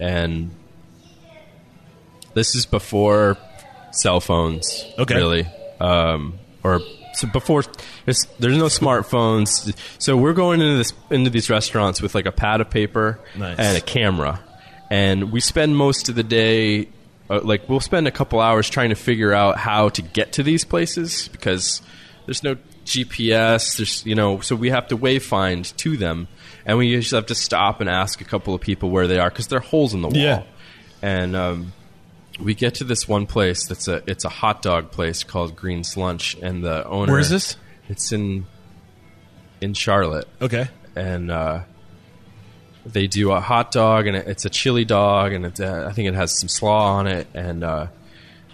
[0.00, 0.50] and
[2.34, 3.38] this is before
[3.92, 4.84] cell phones.
[4.98, 5.14] Okay.
[5.14, 5.46] really,
[5.78, 6.80] um, or
[7.14, 7.64] so before
[8.06, 9.74] it's, there's no smartphones.
[9.98, 13.58] So we're going into this into these restaurants with like a pad of paper Nice.
[13.58, 14.40] and a camera,
[14.90, 16.88] and we spend most of the day.
[17.28, 20.42] Uh, like we'll spend a couple hours trying to figure out how to get to
[20.42, 21.80] these places because
[22.26, 23.76] there's no GPS.
[23.76, 26.26] There's you know, so we have to wayfind to them,
[26.66, 29.30] and we usually have to stop and ask a couple of people where they are
[29.30, 30.16] because they're holes in the wall.
[30.16, 30.42] Yeah.
[31.02, 31.72] And um,
[32.42, 35.96] we get to this one place that's a it's a hot dog place called Green's
[35.96, 37.12] Lunch, and the owner.
[37.12, 37.56] Where is this?
[37.88, 38.46] It's in
[39.60, 41.62] in Charlotte, okay and uh,
[42.84, 46.08] they do a hot dog, and it's a chili dog, and it's, uh, I think
[46.08, 47.86] it has some slaw on it, and uh,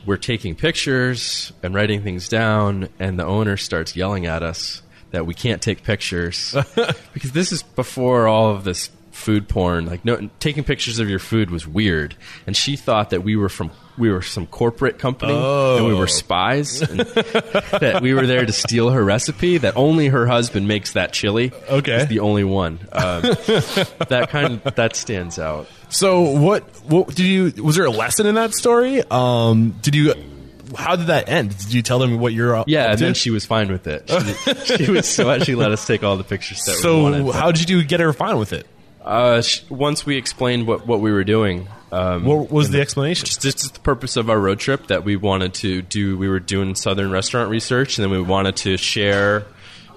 [0.05, 5.27] we're taking pictures and writing things down, and the owner starts yelling at us that
[5.27, 6.55] we can't take pictures
[7.15, 9.87] because this is before all of this food porn.
[9.87, 12.15] Like, no, taking pictures of your food was weird,
[12.47, 15.97] and she thought that we were from we were some corporate company and we Oh.
[15.97, 19.59] were spies, and that we were there to steal her recipe.
[19.59, 21.51] That only her husband makes that chili.
[21.69, 22.01] Okay.
[22.01, 22.79] He's the only one.
[22.93, 23.23] Um,
[24.09, 25.67] that kind of that stands out.
[25.89, 26.63] So what?
[26.85, 27.53] What did you?
[27.63, 29.03] Was there a lesson in that story?
[29.11, 30.15] Um, did you?
[30.77, 31.57] How did that end?
[31.57, 32.57] Did you tell them what you're?
[32.57, 33.05] up- Yeah, and to?
[33.05, 34.11] then she was fine with it.
[34.67, 37.35] She, she was so she let us take all the pictures that we So wanted.
[37.35, 38.67] how did you get her fine with it?
[39.07, 43.25] Uh, sh- once we explained what, what we were doing, um, What was the explanation?
[43.25, 46.19] just, just the purpose of our road trip that we wanted to do.
[46.19, 49.47] We were doing southern restaurant research, and then we wanted to share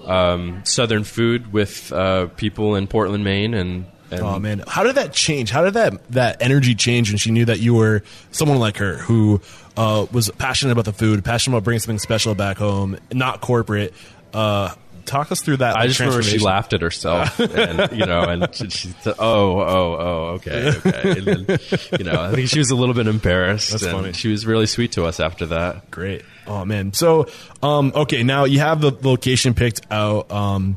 [0.06, 3.86] um, southern food with uh, people in Portland, Maine, and.
[4.12, 5.50] and Oh man, how did that change?
[5.50, 8.96] How did that that energy change when she knew that you were someone like her
[8.96, 9.40] who
[9.76, 13.92] uh, was passionate about the food, passionate about bringing something special back home, not corporate?
[14.32, 14.72] Uh,
[15.04, 15.76] talk us through that.
[15.76, 19.60] I just remember she laughed at herself, and you know, and she, she said, "Oh,
[19.60, 21.58] oh, oh, okay, okay." And then,
[21.98, 23.70] you know, I think she was a little bit embarrassed.
[23.70, 24.12] That's and funny.
[24.12, 25.90] She was really sweet to us after that.
[25.90, 26.22] Great.
[26.46, 26.92] Oh man.
[26.92, 27.28] So,
[27.62, 30.30] um, okay, now you have the location picked out.
[30.30, 30.76] Um,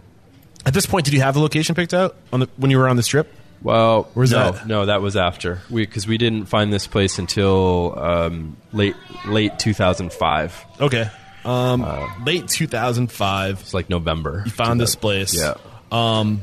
[0.66, 2.88] at this point, did you have the location picked out on the when you were
[2.88, 3.32] on this trip?
[3.64, 4.68] Well, Where's no, that?
[4.68, 9.58] no, that was after we because we didn't find this place until um, late late
[9.58, 10.66] 2005.
[10.82, 11.10] Okay.
[11.46, 14.44] Um, Uh, late 2005, It's like November.
[14.46, 15.36] you found this place.
[15.36, 15.56] Yeah.
[15.92, 16.42] Um,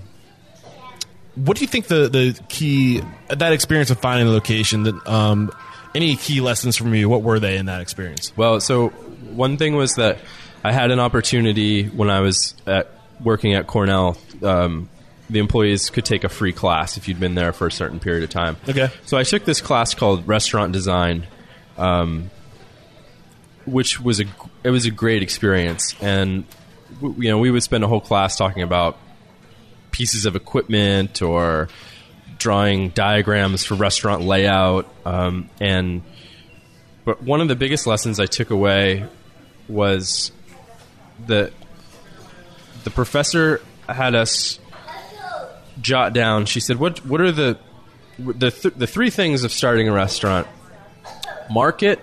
[1.35, 4.83] what do you think the the key that experience of finding the location?
[4.83, 5.51] That um,
[5.95, 7.09] any key lessons from you?
[7.09, 8.33] What were they in that experience?
[8.37, 10.19] Well, so one thing was that
[10.63, 12.91] I had an opportunity when I was at
[13.23, 14.19] working at Cornell.
[14.43, 14.89] Um,
[15.31, 18.25] the employees could take a free class if you'd been there for a certain period
[18.25, 18.57] of time.
[18.69, 18.89] Okay.
[19.07, 21.27] So I took this class called Restaurant Design,
[21.79, 22.31] um,
[23.65, 24.25] which was a
[24.62, 26.44] it was a great experience, and
[27.01, 28.99] you know we would spend a whole class talking about
[29.90, 31.68] pieces of equipment or
[32.38, 36.03] drawing diagrams for restaurant layout, um, and
[37.05, 39.07] but one of the biggest lessons I took away
[39.68, 40.33] was
[41.27, 41.53] that
[42.85, 44.59] the professor had us
[45.81, 46.46] jot down.
[46.46, 47.59] She said, "What what are the
[48.18, 50.46] the th- the three things of starting a restaurant?
[51.51, 51.99] Market,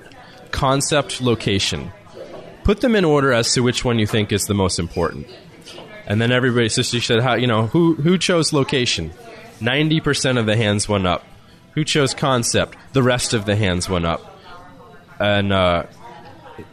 [0.51, 1.91] concept, location.
[2.67, 5.25] Put them in order as to which one you think is the most important."
[6.05, 9.13] And then everybody, so she said, "How you know who who chose location?
[9.61, 11.23] Ninety percent of the hands went up.
[11.75, 12.77] Who chose concept?
[12.91, 14.37] The rest of the hands went up."
[15.17, 15.83] And uh,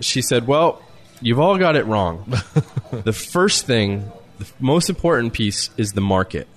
[0.01, 0.83] she said, "Well,
[1.21, 2.25] you've all got it wrong.
[2.91, 6.49] the first thing, the most important piece, is the market.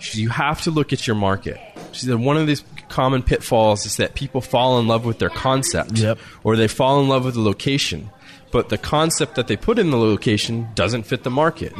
[0.00, 1.60] Said, you have to look at your market."
[1.92, 5.30] She said, "One of these common pitfalls is that people fall in love with their
[5.30, 6.18] concept, Yep.
[6.44, 8.10] or they fall in love with the location."
[8.52, 11.72] But the concept that they put in the location doesn't fit the market,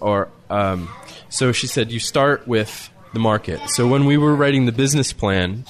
[0.00, 0.88] or um,
[1.28, 1.90] so she said.
[1.90, 3.60] You start with the market.
[3.70, 5.64] So when we were writing the business plan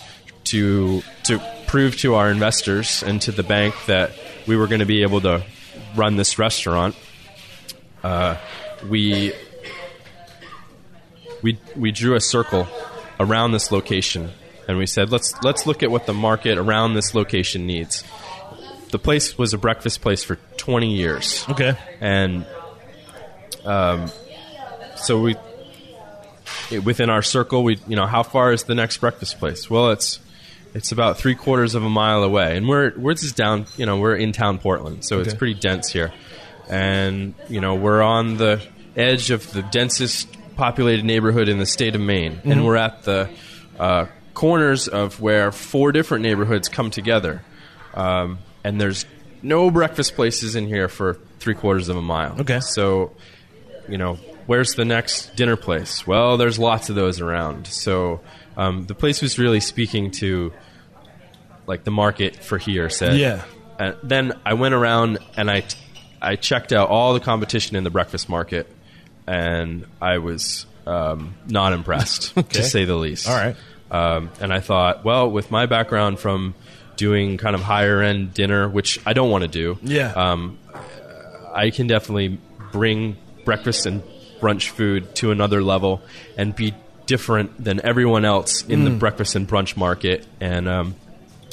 [0.44, 4.10] to to prove to our investors and to the bank that
[4.46, 5.42] we were going to be able to
[5.94, 6.94] run this restaurant,
[8.02, 8.36] uh,
[8.88, 9.32] we
[11.42, 12.66] we we drew a circle
[13.20, 14.30] around this location,
[14.68, 18.02] and we said, let's let's look at what the market around this location needs.
[18.90, 21.44] The place was a breakfast place for 20 years.
[21.50, 21.76] Okay.
[22.00, 22.46] and
[23.64, 24.10] um,
[24.96, 25.36] so we
[26.70, 29.68] it- within our circle we you know how far is the next breakfast place?
[29.68, 30.20] Well it's
[30.74, 32.56] it's about three quarters of a mile away.
[32.56, 35.90] And we're we're just down you know we're in town portland so it's pretty dense
[35.90, 36.12] here.
[36.68, 38.62] And you know we're on the
[38.96, 43.28] edge of the densest populated neighborhood in the state of maine and we're at the
[43.78, 47.42] uh, corners of where four different neighborhoods come together
[47.94, 49.04] um, and there's
[49.42, 52.40] no breakfast places in here for three quarters of a mile.
[52.40, 52.60] Okay.
[52.60, 53.12] So,
[53.88, 54.14] you know,
[54.46, 56.06] where's the next dinner place?
[56.06, 57.66] Well, there's lots of those around.
[57.66, 58.20] So,
[58.56, 60.52] um, the place was really speaking to
[61.66, 62.88] like the market for here.
[62.88, 63.44] Said, Yeah.
[63.78, 65.64] And then I went around and I
[66.22, 68.70] I checked out all the competition in the breakfast market,
[69.26, 72.58] and I was um, not impressed Okay.
[72.60, 73.28] to say the least.
[73.28, 73.56] All right.
[73.90, 76.54] Um, and I thought, well, with my background from
[76.96, 80.12] doing kind of higher end dinner, which I don't want to do, Yeah.
[80.12, 80.58] um,
[81.54, 82.38] I can definitely
[82.72, 84.02] bring breakfast and
[84.40, 86.02] brunch food to another level
[86.36, 86.74] and be
[87.06, 90.94] different than everyone else in the breakfast and brunch market, and um,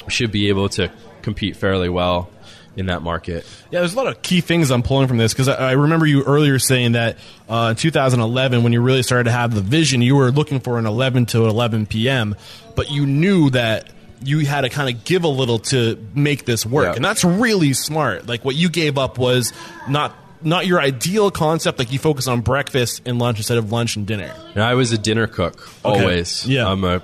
[0.07, 0.89] should be able to
[1.21, 2.29] compete fairly well
[2.75, 3.45] in that market.
[3.69, 6.05] Yeah, there's a lot of key things I'm pulling from this because I, I remember
[6.05, 7.17] you earlier saying that
[7.49, 10.77] uh, in 2011, when you really started to have the vision, you were looking for
[10.79, 12.35] an 11 to 11 p.m.,
[12.75, 13.89] but you knew that
[14.23, 16.93] you had to kind of give a little to make this work, Yeah.
[16.95, 18.27] and that's really smart.
[18.27, 19.51] Like what you gave up was
[19.89, 21.77] not not your ideal concept.
[21.77, 24.33] Like you focus on breakfast and lunch instead of lunch and dinner.
[24.55, 25.99] And I was a dinner cook Okay.
[26.01, 26.47] always.
[26.47, 26.67] Yeah.
[26.67, 27.01] I'm a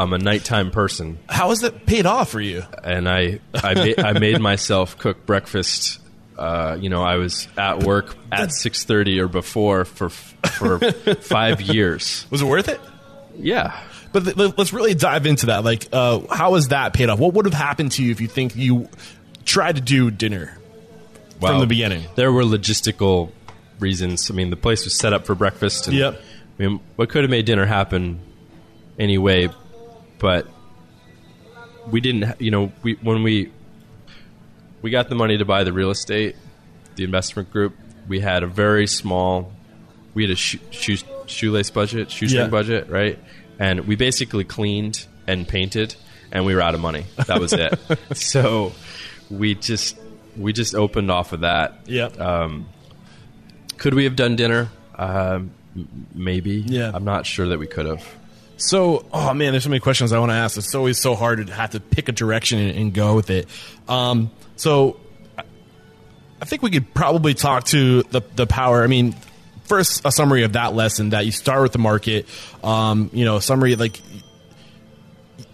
[0.00, 2.64] I'm a nighttime person, How has that paid off for you?
[2.84, 5.98] and I I, ma- I made myself cook breakfast.
[6.38, 10.78] Uh, you know, I was at work at six thirty or before for for
[11.20, 12.26] five years.
[12.30, 12.80] Was it worth it?
[13.38, 13.78] Yeah,
[14.12, 15.64] But th- let- let's really dive into that.
[15.64, 17.18] Like, uh, how has that paid off?
[17.18, 18.88] What would have happened to you if you think you
[19.44, 20.56] tried to do dinner
[21.40, 22.04] from the beginning?
[22.16, 23.32] There were logistical
[23.78, 24.30] reasons.
[24.30, 25.88] I mean, the place was set up for breakfast.
[25.88, 26.20] And, Yep.
[26.58, 28.20] I mean, what could have made dinner happen
[28.98, 29.48] anyway,
[30.20, 30.46] but
[31.90, 32.40] we didn't.
[32.40, 33.50] You know, we when we
[34.82, 36.36] we got the money to buy the real estate,
[36.94, 37.74] the investment group.
[38.08, 39.52] We had a very small.
[40.14, 42.48] We had a shoe, shoe, shoelace budget, shoestring Yeah.
[42.48, 43.18] budget, right?
[43.58, 45.94] And we basically cleaned and painted,
[46.32, 47.06] and we were out of money.
[47.26, 47.78] That was it.
[48.14, 48.72] so
[49.30, 49.96] we just
[50.36, 51.80] we just opened off of that.
[51.86, 52.16] Yep.
[53.78, 54.68] Could we have done dinner?
[54.96, 55.52] Um,
[56.14, 56.62] maybe.
[56.66, 56.90] Yeah.
[56.92, 58.04] I'm not sure that we could have.
[58.60, 60.58] So, oh man, there's so many questions I want to ask.
[60.58, 63.48] It's always so hard to have to pick a direction and, and go with it.
[63.88, 64.98] Um, so,
[65.38, 68.82] I- think we could probably talk to the the power.
[68.82, 69.14] I mean,
[69.64, 72.26] first a summary of that lesson that you start with the market.
[72.62, 74.00] Um, you know, summary like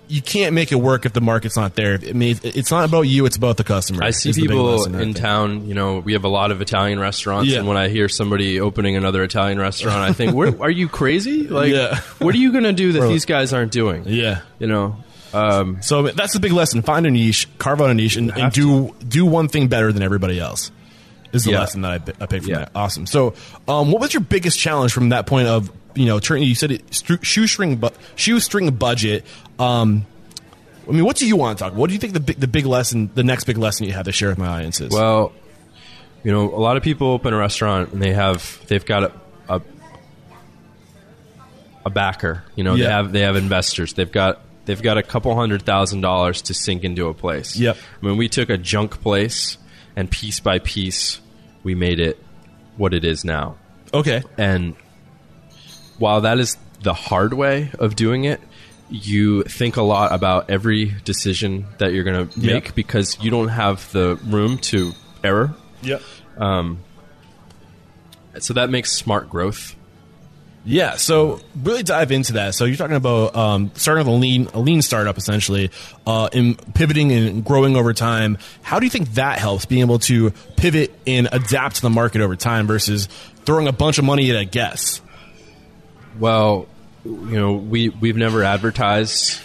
[0.08, 1.98] you can't make it work if the market's not there.
[2.08, 4.04] I mean, it's not about you; it's about the customer.
[4.04, 5.16] I see is the big people lesson, I in think.
[5.16, 5.66] town.
[5.66, 7.58] You know, we have a lot of Italian restaurants, Yeah.
[7.58, 11.46] and when I hear somebody opening another Italian restaurant, I think, "Are you crazy?
[11.48, 12.00] Like, Yeah.
[12.18, 13.08] what are you going to do that Bro.
[13.08, 14.40] these guys aren't doing?" Yeah.
[14.58, 14.96] You know,
[15.34, 18.52] um, So that's the big lesson: find a niche, carve out a niche, and, and
[18.52, 20.70] do do one thing better than everybody else.
[21.32, 21.60] Is the Yeah.
[21.60, 22.58] lesson that I, I picked from Yeah.
[22.60, 22.70] that.
[22.74, 23.04] Awesome.
[23.06, 23.34] So,
[23.68, 26.20] um, what was your biggest challenge from that point of you know?
[26.36, 29.24] You said it shoestring, bu- shoestring budget.
[29.58, 30.06] Um,
[30.88, 31.74] I mean, what do you want to talk?
[31.74, 34.04] What do you think the big, the big lesson, the next big lesson you have
[34.04, 34.92] to share with my audience is?
[34.92, 35.32] well,
[36.22, 39.12] you know, a lot of people open a restaurant and they have they've got a
[39.48, 39.60] a,
[41.84, 42.44] a backer.
[42.54, 43.94] You know, they have they have investors.
[43.94, 47.56] They've got they've got a couple hundred thousand dollars to sink into a place.
[47.56, 47.76] Yep.
[48.02, 49.58] I mean, we took a junk place
[49.94, 51.20] and piece by piece
[51.62, 52.22] we made it
[52.76, 53.56] what it is now.
[53.92, 54.76] okay, And
[55.98, 58.40] while that is the hard way of doing it,
[58.88, 62.52] you think a lot about every decision that you're going to Yep.
[62.54, 64.92] make because you don't have the room to
[65.24, 65.54] error.
[65.82, 66.02] yep,
[68.38, 69.74] So that makes smart growth.
[70.68, 72.54] Yeah, so really dive into that.
[72.56, 75.70] So you're talking about um, starting with a lean, a lean startup, essentially,
[76.08, 78.36] uh, in pivoting and growing over time.
[78.62, 82.20] How do you think that helps being able to pivot and adapt to the market
[82.20, 83.06] over time versus
[83.44, 85.00] throwing a bunch of money at a guess?
[86.18, 86.66] Well,
[87.04, 89.40] you know, we we've never advertised.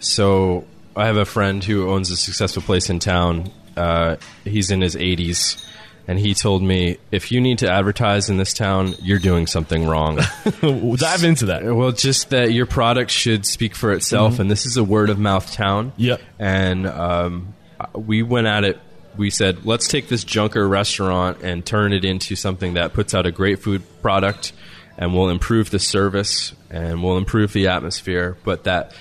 [0.00, 0.64] So
[0.96, 3.50] I have a friend who owns a successful place in town.
[3.76, 5.64] Uh, he's in his 80s,
[6.06, 9.86] and he told me if you need to advertise in this town, you're doing something
[9.86, 10.16] wrong.
[10.60, 11.62] dive into that.
[11.64, 15.18] well, just that your product should speak for itself, and this is a word of
[15.18, 15.92] mouth town.
[15.96, 16.20] Yep.
[16.38, 17.54] And um,
[17.94, 18.78] we went at it.
[19.16, 23.26] We said, let's take this junker restaurant and turn it into something that puts out
[23.26, 24.52] a great food product,
[24.96, 28.36] and we'll improve the service and we'll improve the atmosphere.
[28.44, 28.92] But that,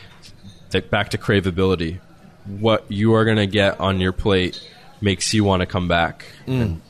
[0.71, 1.99] that back to craveability,
[2.45, 4.67] what you are going to get on your plate
[5.01, 6.25] makes you want to come back.
[6.47, 6.81] And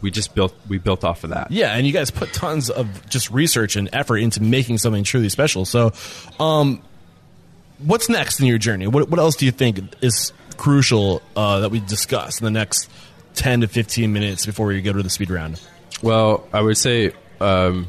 [0.00, 1.50] we just built we built off of that.
[1.50, 5.28] Yeah, and you guys put tons of just research and effort into making something truly
[5.28, 5.64] special.
[5.64, 5.92] So,
[6.38, 6.82] um,
[7.78, 8.86] what's next in your journey?
[8.86, 12.90] What, what else do you think is crucial uh, that we discuss in the next
[13.34, 15.60] 10 to 15 minutes before we go to the speed round?
[16.02, 17.88] Well, I would say um,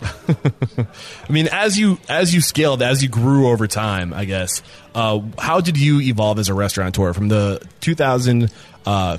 [0.28, 4.62] I mean, as you as you scaled, as you grew over time, I guess.
[4.94, 8.50] Uh, how did you evolve as a restaurateur from the 2000?
[8.86, 9.18] Uh,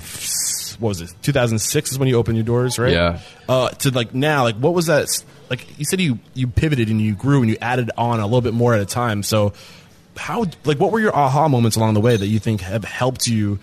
[0.78, 1.10] what was it?
[1.22, 2.92] 2006 is when you opened your doors, right?
[2.92, 3.20] Yeah.
[3.48, 5.06] Uh, to like now, like what was that?
[5.48, 8.40] Like you said, you you pivoted and you grew and you added on a little
[8.40, 9.22] bit more at a time.
[9.22, 9.52] So,
[10.16, 13.28] how like what were your aha moments along the way that you think have helped
[13.28, 13.60] you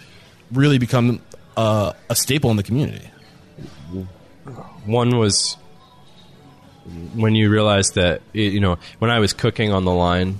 [0.51, 1.21] really become
[1.57, 3.09] uh, a staple in the community?
[4.89, 5.57] One was
[7.13, 10.39] when you realized that you know when I was cooking on the line,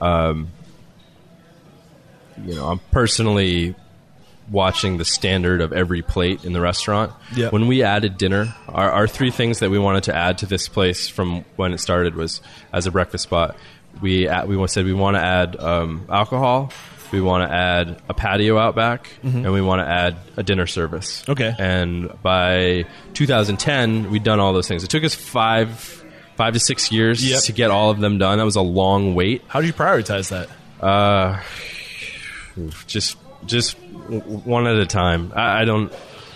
[0.00, 0.48] um,
[2.44, 3.74] you know I'm personally
[4.50, 7.12] watching the standard of every plate in the restaurant.
[7.34, 7.48] Yeah.
[7.48, 10.68] When we added dinner, our, our three things that we wanted to add to this
[10.68, 12.40] place from when it started was
[12.72, 13.56] as a breakfast spot.
[14.02, 16.72] We add, we said we want to add um, alcohol.
[17.14, 20.66] We want to add a patio out back, and we want to add a dinner
[20.66, 21.22] service.
[21.28, 21.54] Okay.
[21.58, 24.82] And by 2010, we'd done all those things.
[24.84, 25.70] It took us five
[26.36, 27.42] five to six years Yep.
[27.44, 28.38] to get all of them done.
[28.38, 29.42] That was a long wait.
[29.46, 30.48] How do you prioritize that?
[30.84, 31.40] Uh,
[32.86, 35.32] just just one at a time.
[35.34, 35.92] I, I don't.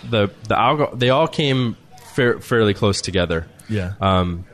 [0.09, 1.75] The the alcohol, they all came
[2.13, 3.47] fair, fairly close together.
[3.67, 3.93] Yeah.
[4.01, 4.45] Um,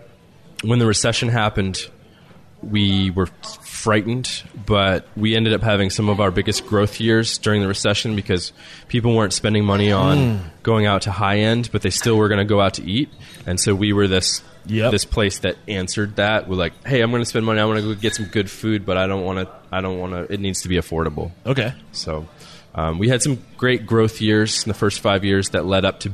[0.64, 1.78] when the recession happened,
[2.62, 3.28] we were
[3.86, 8.16] frightened, but we ended up having some of our biggest growth years during the recession
[8.16, 8.52] because
[8.88, 10.38] people weren't spending money on Hmm.
[10.64, 13.10] going out to high end, but they still were going to go out to eat,
[13.46, 14.92] and so we were this Yep.
[14.92, 16.50] this place that answered that.
[16.50, 17.60] We're like, hey, I'm going to spend money.
[17.60, 19.48] I want to go get some good food, but I don't want to.
[19.72, 20.34] I don't want to.
[20.34, 21.30] It needs to be affordable.
[21.46, 21.74] okay.
[21.92, 22.26] So
[22.74, 26.00] um, we had some great growth years in the first five years that led up
[26.00, 26.12] to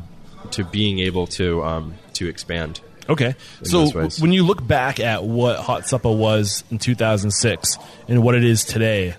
[0.51, 2.81] to being able to um, to expand.
[3.09, 3.35] Okay.
[3.63, 3.89] So
[4.19, 7.77] when you look back at what Hot Suppa was in 2006
[8.07, 9.15] and what it is today,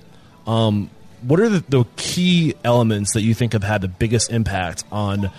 [0.47, 0.91] um,
[1.23, 5.31] what are the, the key elements that you think have had the biggest impact on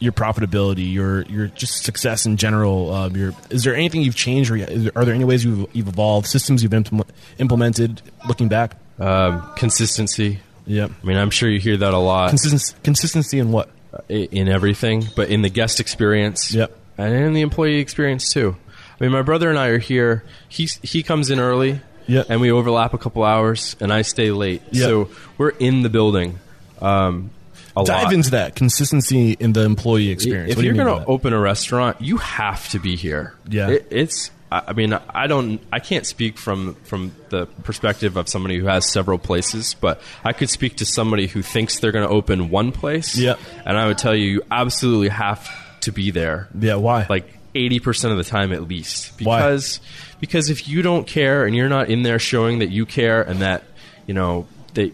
[0.00, 2.92] your profitability, your your just success in general?
[2.92, 4.56] Um, your is there anything you've changed, or
[4.96, 8.00] are there any ways you've, you've evolved, systems you've implement, implemented?
[8.26, 10.40] Looking back, Um, consistency.
[10.66, 13.70] Yeah, I mean, I'm sure you hear that a lot Consistency, consistency in what?
[14.08, 16.76] in everything, but in the guest experience, Yep.
[16.98, 18.56] And in the employee experience too.
[19.00, 20.24] I mean, my brother and I are here.
[20.48, 22.26] He's he comes in early, Yep.
[22.30, 24.60] and we overlap a couple hours, and I stay late.
[24.72, 24.82] Yep.
[24.84, 26.38] So we're in the building.
[26.82, 27.30] Um,
[27.76, 28.12] a Dive lot.
[28.12, 30.50] into that consistency in the employee experience.
[30.50, 33.34] If What you you're mean going to open a restaurant, you have to be here.
[33.48, 33.68] Yeah.
[33.70, 34.30] It, it's.
[34.50, 35.60] I I mean, I don't.
[35.72, 40.32] I can't speak from from the perspective of somebody who has several places, but I
[40.32, 43.16] could speak to somebody who thinks they're going to open one place.
[43.16, 43.36] Yeah.
[43.64, 45.48] And I would tell you, you absolutely have
[45.82, 46.48] to be there.
[46.58, 47.06] yeah, why?
[47.08, 49.20] Like eighty percent of the time, at least.
[49.22, 49.38] Why?
[49.40, 49.80] Because
[50.20, 53.40] because if you don't care and you're not in there showing that you care and
[53.40, 53.64] that
[54.06, 54.92] you know they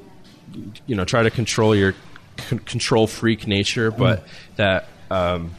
[0.86, 1.94] you know try to control your
[2.38, 4.26] c- control freak nature, but
[4.56, 5.54] that um,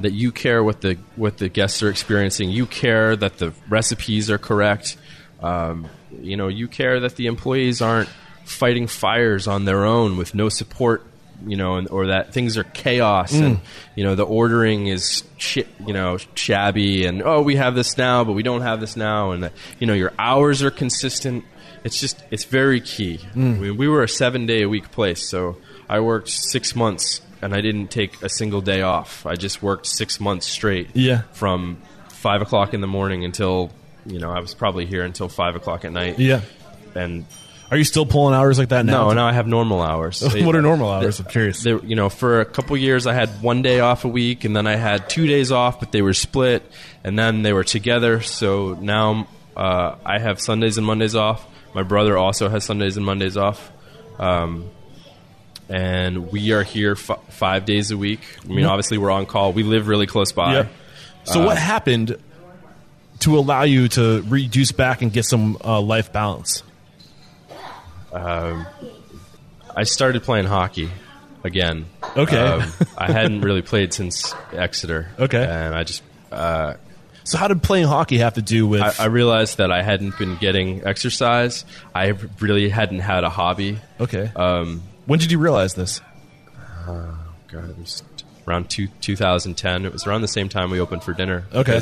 [0.00, 2.50] that you care what the what the guests are experiencing.
[2.50, 4.96] You care that the recipes are correct.
[5.40, 5.88] Um,
[6.20, 8.08] you know, you care that the employees aren't
[8.44, 11.04] fighting fires on their own with no support.
[11.44, 13.60] You know, and, or that things are chaos, and mm.
[13.94, 15.68] you know the ordering is shit.
[15.86, 19.32] You know, shabby, and oh, we have this now, but we don't have this now,
[19.32, 21.44] and that, you know your hours are consistent.
[21.84, 23.18] It's just it's very key.
[23.34, 23.56] Mm.
[23.56, 25.58] I mean, we were a seven day a week place, so
[25.88, 29.26] I worked six months and I didn't take a single day off.
[29.26, 30.90] I just worked six months straight.
[30.94, 31.22] Yeah.
[31.32, 31.78] From
[32.08, 33.70] five o'clock in the morning until
[34.04, 36.18] you know I was probably here until five o'clock at night.
[36.18, 36.42] yeah.
[36.94, 37.26] And
[37.70, 39.08] Are you still pulling hours like that now?
[39.08, 40.22] no, now I have normal hours.
[40.44, 41.18] what are normal hours?
[41.18, 41.62] I'm curious.
[41.62, 44.54] They, you know, for a couple years I had one day off a week, and
[44.54, 46.62] then I had two days off, but they were split,
[47.02, 48.20] and then they were together.
[48.20, 51.44] So now uh, I have Sundays and Mondays off.
[51.74, 53.70] My brother also has Sundays and Mondays off.
[54.18, 54.70] Um,
[55.68, 58.20] and we are here f- five days a week.
[58.44, 59.52] I mean, obviously we're on call.
[59.52, 60.54] We live really close by.
[60.54, 60.68] Yep.
[61.24, 62.16] So what happened
[63.20, 66.62] to allow you to reduce back and get some uh, life balance?
[68.18, 70.90] I started playing hockey
[71.44, 71.86] again.
[72.16, 72.38] Okay.
[72.38, 75.08] Um, I hadn't really played since Exeter.
[75.18, 75.44] Okay.
[75.44, 76.02] And I just
[76.32, 76.74] uh,
[77.24, 78.80] So how did playing hockey have to do with?
[78.80, 81.64] I, I realized that I hadn't been getting exercise.
[81.94, 83.78] I really hadn't had a hobby.
[84.00, 84.30] okay.
[84.34, 86.00] Um, when did you realize this?
[86.88, 88.02] Oh God, it was
[88.46, 89.84] around two, 2010.
[89.84, 91.44] It was around the same time we opened for dinner.
[91.52, 91.80] Okay.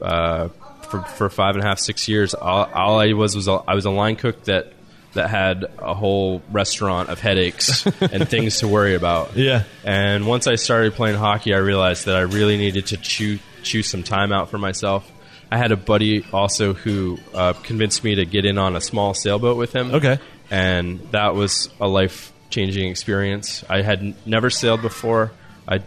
[0.00, 0.48] Uh,
[0.88, 3.74] for, for five and a half, six years, all, all I was was a, I
[3.74, 4.72] was a line cook that
[5.14, 9.36] that had a whole restaurant of headaches and things to worry about.
[9.36, 9.64] Yeah.
[9.84, 13.86] And once I started playing hockey, I realized that I really needed to choose choose
[13.88, 15.08] some time out for myself.
[15.50, 19.14] I had a buddy also who uh, convinced me to get in on a small
[19.14, 19.94] sailboat with him.
[19.94, 20.18] Okay.
[20.50, 23.62] And that was a life changing experience.
[23.68, 25.30] I had n- never sailed before.
[25.68, 25.80] I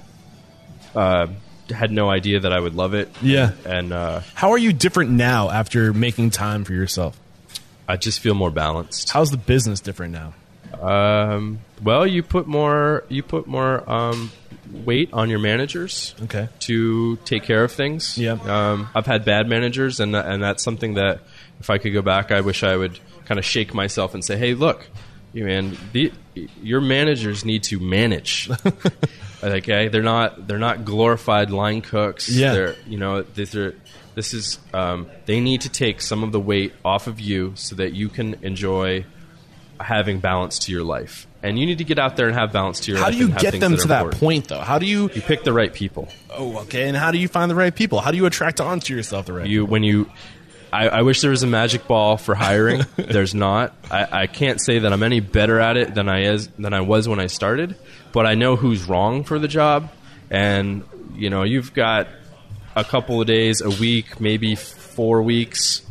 [0.96, 1.28] uh,
[1.70, 3.10] had no idea that I would love it.
[3.22, 3.52] Yeah.
[3.66, 7.20] And uh, How are you different now after making time for yourself?
[7.88, 9.10] I just feel more balanced.
[9.10, 10.34] How's the business different now?
[10.82, 14.32] Um, well, you put more you put more um,
[14.72, 16.16] weight on your managers.
[16.24, 16.50] Okay.
[16.62, 18.18] to take care of things.
[18.18, 18.34] Yeah.
[18.34, 21.22] Um, I've had bad managers, and and that's something that
[21.60, 24.38] if I could go back, I wish I would kind of shake myself and say,
[24.38, 24.88] "Hey, look,
[25.34, 26.12] you man, the,
[26.62, 28.50] your managers need to manage."
[29.44, 32.30] okay, they're not they're not glorified line cooks.
[32.30, 32.54] Yeah.
[32.54, 33.76] They're you know these are
[34.16, 37.76] this is um, they need to take some of the weight off of you so
[37.76, 39.06] that you can enjoy
[39.80, 41.28] having balance to your life.
[41.44, 43.14] And you need to get out there and have balance to your How life.
[43.14, 44.20] How do you get them are to that important.
[44.20, 44.62] point, though?
[44.62, 45.12] How do you?
[45.14, 46.08] You pick the right people.
[46.32, 46.88] Oh, okay.
[46.88, 48.00] And how do you find the right people?
[48.00, 49.48] How do you attract onto yourself the right?
[49.48, 50.10] you when you
[50.76, 52.82] I, I wish there was a magic ball for hiring.
[52.98, 53.74] There's not.
[53.90, 56.82] I, I can't say that I'm any better at it than I is than I
[56.82, 57.78] was when I started,
[58.12, 59.92] but I know who's wrong for the job.
[60.30, 60.84] And
[61.16, 62.08] you know, you've got
[62.76, 65.82] a couple of days, a week, maybe four weeks,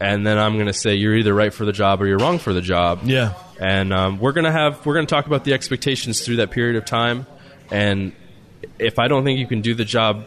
[0.00, 2.38] and then I'm going to say you're either right for the job or you're wrong
[2.38, 3.00] for the job.
[3.04, 3.34] Yeah.
[3.58, 6.84] And um, we're gonna have we're gonna talk about the expectations through that period of
[6.84, 7.26] time.
[7.70, 8.12] And
[8.78, 10.26] if I don't think you can do the job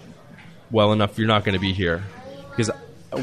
[0.72, 2.04] well enough, you're not going to be here.
[2.50, 2.72] Because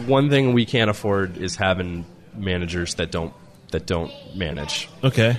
[0.07, 3.34] one thing we can't afford is having managers that don't
[3.72, 4.89] that don't manage.
[5.03, 5.37] Okay.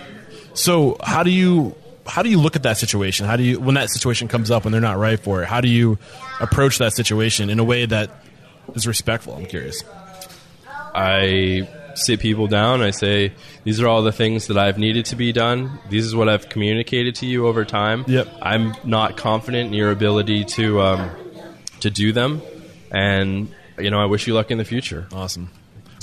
[0.53, 1.75] So how do you
[2.08, 3.26] how do you look at that situation?
[3.26, 5.45] How do you when that situation comes up and they're not right for it?
[5.47, 5.97] How do you
[6.39, 8.10] approach that situation in a way that
[8.76, 9.36] is respectful?
[9.36, 9.84] I'm curious.
[10.93, 12.82] I sit people down.
[12.82, 13.34] I say,
[13.64, 15.80] these are all the things that I've needed to be done.
[15.89, 18.05] This is what I've communicated to you over time.
[18.08, 18.28] Yep.
[18.41, 21.10] I'm not confident in your ability to um,
[21.82, 22.41] to do them,
[22.91, 25.08] and you know, I wish you luck in the future.
[25.12, 25.49] Awesome.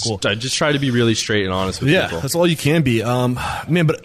[0.02, 0.20] Cool.
[0.24, 2.20] I just try to be really straight and honest with Yeah, people.
[2.20, 3.02] that's all you can be.
[3.02, 3.38] Um,
[3.68, 4.04] man, but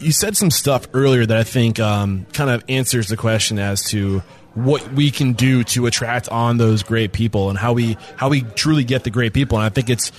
[0.00, 3.82] you said some stuff earlier that I think um, kind of answers the question as
[3.90, 4.20] to
[4.54, 8.42] what we can do to attract on those great people and how we how we
[8.42, 9.58] truly get the great people.
[9.58, 10.12] And I think it's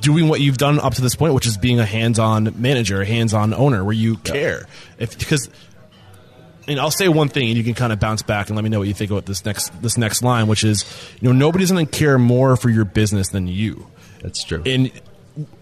[0.00, 3.06] doing what you've done up to this point, which is being a hands-on manager, a
[3.06, 4.66] hands-on owner, where you care.
[4.98, 5.48] If because.
[6.66, 8.68] And I'll say one thing, and you can kind of bounce back and let me
[8.68, 10.84] know what you think about this next this next line, which is,
[11.18, 13.86] you know, nobody's going to care more for your business than you.
[14.20, 14.62] That's true.
[14.66, 14.92] And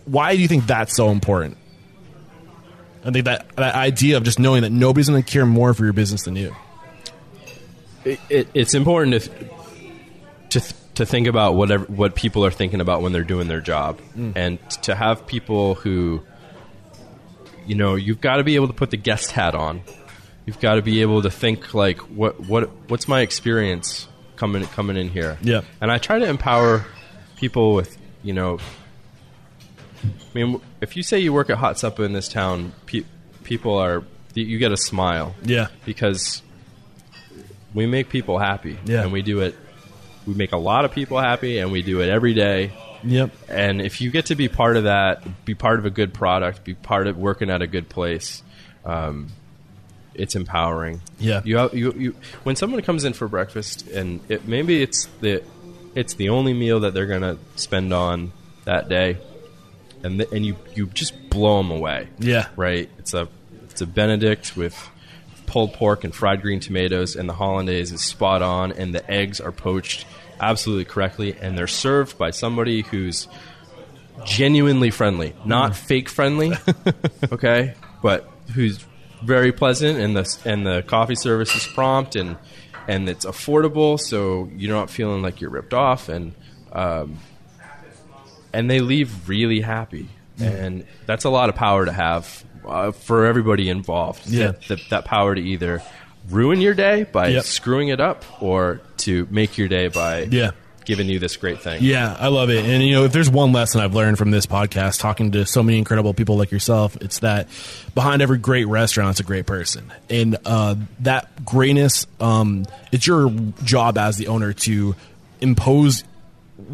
[0.04, 1.58] why do you think that's so important?
[3.06, 5.84] I think that that idea of just knowing that nobody's going to care more for
[5.84, 6.56] your business than you.
[8.04, 9.30] it, it, it's important to
[10.50, 13.60] to th- to think about whatever what people are thinking about when they're doing their
[13.60, 14.32] job, mm.
[14.34, 16.20] and to have people who,
[17.66, 19.82] you know, you've got to be able to put the guest hat on.
[20.44, 24.96] You've got to be able to think like, what what what's my experience coming coming
[24.96, 25.38] in here?
[25.42, 25.62] Yeah.
[25.80, 26.84] and I try to empower
[27.36, 28.58] people with, you know,
[30.04, 33.04] I mean, if you say you work at Hot Suppa in this town, pe-
[33.44, 35.68] people are you get a smile Yeah.
[35.86, 36.42] because
[37.74, 38.78] we make people happy.
[38.84, 39.02] Yeah.
[39.02, 39.54] And we do it,
[40.26, 42.72] we make a lot of people happy and we do it every day.
[43.02, 43.30] Yep.
[43.48, 46.64] And if you get to be part of that, be part of a good product,
[46.64, 48.42] be part of working at a good place,
[48.84, 49.28] um,
[50.14, 51.00] it's empowering.
[51.18, 51.40] Yeah.
[51.44, 55.42] You, you, you, when someone comes in for breakfast and it, maybe it's the,
[55.94, 58.32] it's the only meal that they're going to spend on
[58.64, 59.18] that day.
[60.06, 62.48] And, and you, you just blow them away Yeah.
[62.56, 62.88] right?
[62.98, 63.28] It's a
[63.70, 64.74] it's a Benedict with
[65.46, 69.40] pulled pork and fried green tomatoes, and the hollandaise is spot on, and the eggs
[69.40, 70.06] are poached
[70.40, 73.28] absolutely correctly, and they're served by somebody who's
[74.24, 76.52] genuinely friendly, not fake friendly,
[77.32, 78.84] okay, but who's
[79.22, 82.36] very pleasant, and the and the coffee service is prompt and
[82.88, 86.32] and it's affordable, so you're not feeling like you're ripped off, and
[86.72, 87.18] um,
[88.56, 90.08] and they leave really happy,
[90.40, 94.26] and that's a lot of power to have uh, for everybody involved.
[94.26, 94.46] Yeah.
[94.52, 95.82] that, that, that power to either
[96.30, 97.44] ruin your day by Yep.
[97.44, 100.50] screwing it up, or to make your day by Yeah.
[100.84, 101.78] giving you this great thing.
[101.82, 102.64] Yeah, I love it.
[102.64, 105.62] And you know, if there's one lesson I've learned from this podcast, talking to so
[105.62, 107.48] many incredible people like yourself, it's that
[107.94, 113.30] behind every great restaurant is a great person, and uh, that greatness, um, it's your
[113.64, 114.94] job as the owner to
[115.40, 116.02] impose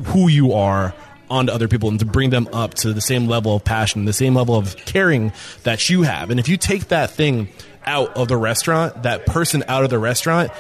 [0.07, 0.95] who you are
[1.33, 4.13] onto other people and to bring them up to the same level of passion, the
[4.13, 5.33] same level of caring
[5.65, 6.31] that you have.
[6.31, 7.49] And if you take that thing
[7.87, 10.53] out of the restaurant, that person out of the restaurant,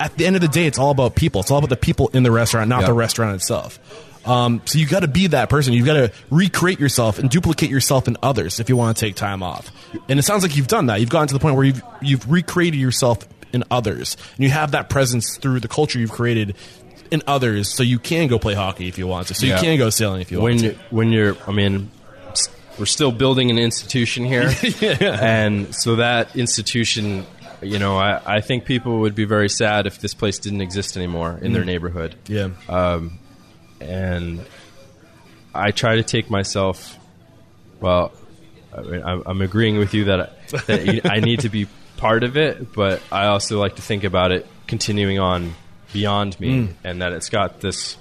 [0.00, 1.40] at the end of the day, it's all about people.
[1.40, 2.88] It's all about the people in the restaurant, not Yeah.
[2.88, 3.78] the restaurant itself.
[4.26, 5.74] Um, so you got to be that person.
[5.74, 9.14] You've got to recreate yourself and duplicate yourself in others if you want to take
[9.16, 9.70] time off.
[10.08, 11.00] And it sounds like you've done that.
[11.00, 13.18] You've gotten to the point where you've you've recreated yourself
[13.52, 16.56] in others, and you have that presence through the culture you've created
[17.10, 17.68] in others.
[17.68, 19.34] So you can go play hockey if you want to.
[19.34, 19.56] So Yeah.
[19.56, 20.78] you can go sailing if you when want you, to.
[20.90, 21.90] when you're, I mean,
[22.30, 22.48] s-
[22.78, 24.50] we're still building an institution here,
[25.00, 27.26] and so that institution,
[27.62, 30.96] you know, I, I think people would be very sad if this place didn't exist
[30.96, 31.66] anymore in their mm.
[31.66, 32.14] neighborhood.
[32.26, 32.48] Yeah.
[32.68, 33.18] Um,
[33.80, 34.44] and
[35.54, 36.98] I try to take myself.
[37.80, 38.12] Well,
[38.76, 41.68] I mean, I'm, I'm agreeing with you that, I, that you- I need to be
[41.96, 45.54] part of it, but I also like to think about it continuing on
[45.94, 47.96] beyond me, and that it's got this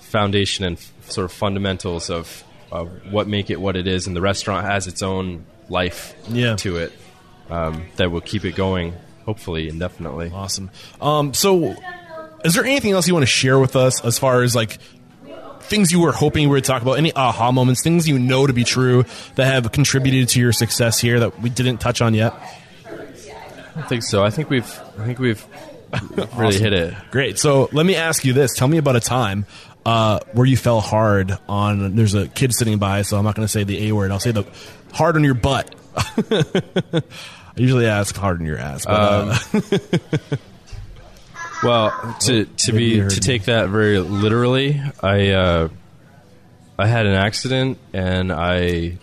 [0.00, 4.16] foundation and f- sort of fundamentals of, of what make it what it is, and
[4.16, 6.56] the restaurant has its own life Yeah.
[6.56, 6.92] to it
[7.50, 8.94] um, that will keep it going,
[9.26, 10.30] hopefully indefinitely.
[10.32, 10.70] Awesome.
[11.00, 11.74] Um, so,
[12.44, 14.78] is there anything else you want to share with us as far as like
[15.62, 16.92] things you were hoping we would talk about?
[16.98, 19.04] Any aha moments, things you know to be true
[19.34, 22.32] that have contributed to your success here that we didn't touch on yet?
[23.76, 24.22] I think so.
[24.22, 24.80] I think we've.
[24.98, 25.44] I think we've
[26.36, 26.94] really hit it.
[27.10, 27.38] Great.
[27.38, 29.46] So, let me ask you this: Tell me about a time.
[29.86, 33.44] Uh, where you fell hard on there's a kid sitting by so i'm not going
[33.44, 34.42] to say the a word i'll say the
[34.94, 35.74] hard on your butt
[36.32, 37.02] i
[37.56, 40.36] usually ask hard on your ass but, uh,
[41.62, 43.10] Well, to to be to me.
[43.10, 45.68] take that very literally, I uh,
[46.78, 48.98] I had an accident and I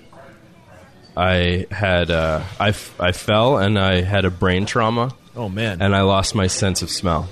[1.18, 5.82] I had uh, I f- I fell and I had a brain trauma Oh man.
[5.82, 7.30] and I lost my sense of smell.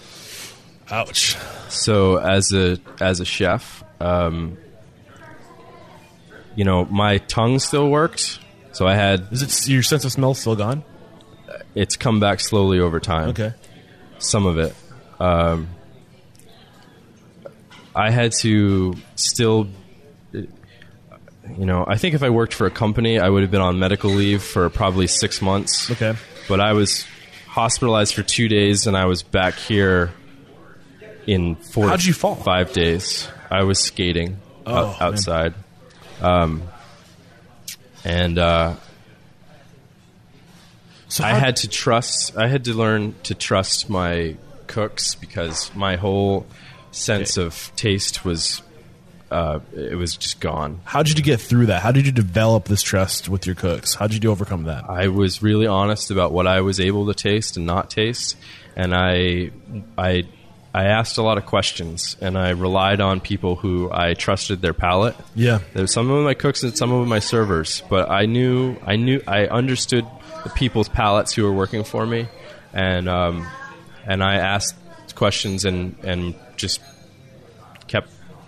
[0.91, 1.36] Ouch.
[1.70, 4.58] So as a as a chef, um,
[6.56, 8.39] you know, my tongue still worked.
[8.72, 10.84] So I had Is it your sense of smell still gone?
[11.76, 13.30] it's come back slowly over time.
[13.30, 13.54] Okay.
[14.18, 14.76] some of it.
[15.20, 15.68] Um,
[17.95, 19.68] I had to still,
[20.32, 20.45] you
[21.66, 24.10] know, I think if I worked for a company, I would have been on medical
[24.12, 25.91] leave for probably six months.
[25.91, 26.16] Okay.
[26.47, 27.06] But I was
[27.60, 30.12] hospitalized for two days, and I was back here
[31.28, 31.89] in four.
[31.89, 32.36] How'd you fall?
[32.36, 33.28] Five days.
[33.51, 35.53] I was skating Oh, out- outside,
[36.22, 36.64] um,
[38.05, 38.76] and uh,
[41.10, 42.38] So I had to trust.
[42.38, 44.36] I had to learn to trust my
[44.68, 46.45] cooks because my whole
[46.91, 48.62] sense of taste was,
[49.32, 50.82] uh, it was just gone.
[50.84, 51.82] How did you get through that?
[51.82, 53.93] How did you develop this trust with your cooks?
[53.93, 54.89] How did you overcome that?
[54.89, 58.38] I was really honest about what I was able to taste and not taste,
[58.75, 59.51] and I,
[59.97, 60.23] I,
[60.73, 64.73] I asked a lot of questions, and I relied on people who I trusted their
[64.73, 65.15] palate.
[65.36, 65.59] Yeah.
[65.73, 68.95] There were some of my cooks and some of my servers, but I knew, I
[68.95, 70.05] knew, I understood
[70.43, 72.27] the people's palates who were working for me,
[72.73, 73.47] and um,
[74.05, 74.75] and I asked
[75.15, 76.82] questions and and just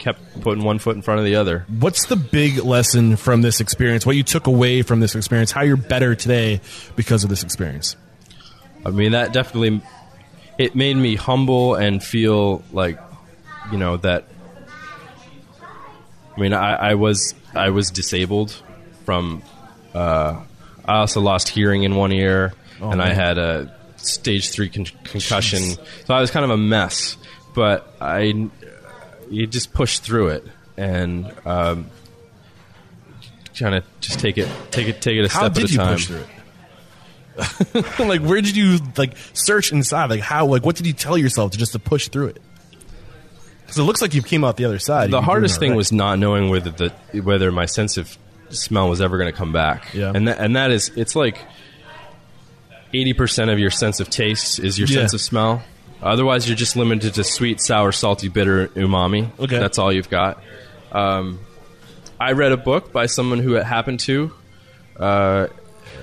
[0.01, 1.65] kept putting one foot in front of the other.
[1.79, 4.05] What's the big lesson from this experience?
[4.05, 5.51] What you took away from this experience?
[5.51, 6.59] How you're better today
[6.95, 7.95] because of this experience?
[8.83, 9.81] I mean, that definitely
[10.57, 12.99] it made me humble and feel like
[13.71, 14.25] you know that.
[16.35, 18.59] I mean, I, I was I was disabled
[19.05, 19.43] from.
[19.93, 20.41] Uh,
[20.83, 25.59] I also lost hearing in one ear, and I had a stage three con- concussion.
[26.05, 27.17] So I was kind of a mess,
[27.53, 28.49] but I
[29.31, 30.45] you just push through it
[30.77, 31.87] and um,
[33.57, 35.77] kind of just take it take it take it a How step at a you
[35.77, 35.93] time.
[35.95, 36.27] push through it?
[37.99, 40.09] like, where did you like search inside?
[40.09, 40.45] Like, how?
[40.45, 42.41] Like, what did you tell yourself to just to push through it?
[43.61, 45.11] Because it looks like you came out the other side.
[45.11, 45.77] the hardest thing right.
[45.77, 48.17] was not knowing whether the whether my sense of
[48.49, 49.93] smell was ever going to come back.
[49.93, 50.11] Yeah.
[50.13, 51.37] and that, and that is it's like
[52.93, 54.97] eighty percent of your sense of taste is your Yeah.
[54.97, 55.63] sense of smell.
[56.01, 59.29] Otherwise, you're just limited to sweet, sour, salty, bitter, umami.
[59.39, 59.59] Okay.
[59.59, 60.41] that's all you've got.
[60.91, 61.39] Um,
[62.19, 64.31] I read a book by someone who it happened to,
[64.99, 65.47] uh,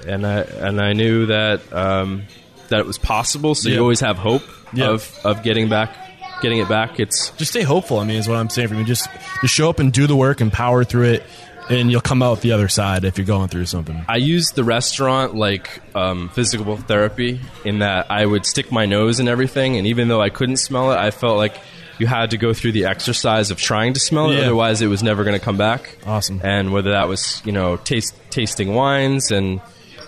[0.07, 2.25] and I and I knew that um,
[2.69, 3.55] that it was possible.
[3.55, 3.77] So Yeah.
[3.77, 4.43] you always have hope
[4.73, 4.91] Yeah.
[4.91, 5.95] of of getting back,
[6.43, 6.99] getting it back.
[7.01, 7.99] It's just stay hopeful.
[7.99, 8.85] I mean, is what I'm saying for you.
[8.85, 9.09] Just
[9.43, 11.23] just show up and do the work and power through it,
[11.71, 14.05] and you'll come out the other side if you're going through something.
[14.09, 19.21] I used the restaurant like um, physical therapy in that I would stick my nose
[19.21, 21.57] in everything, and even though I couldn't smell it, I felt like
[21.99, 24.43] you had to go through the exercise of trying to smell it, Yeah.
[24.45, 25.97] otherwise it was never going to come back.
[26.07, 26.41] Awesome.
[26.45, 29.61] And whether that was you know taste tasting wines and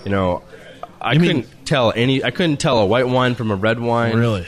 [0.04, 0.42] you know.
[1.00, 2.22] I mean- couldn't tell any.
[2.22, 4.16] I couldn't tell a white wine from a red wine.
[4.16, 4.46] Really?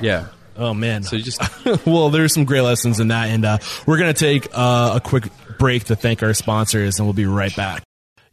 [0.00, 0.26] Yeah.
[0.56, 1.02] Oh man.
[1.02, 1.40] So you just
[1.86, 5.24] well, there's some great lessons in that, and uh, we're gonna take uh, a quick
[5.58, 7.82] break to thank our sponsors, and we'll be right back.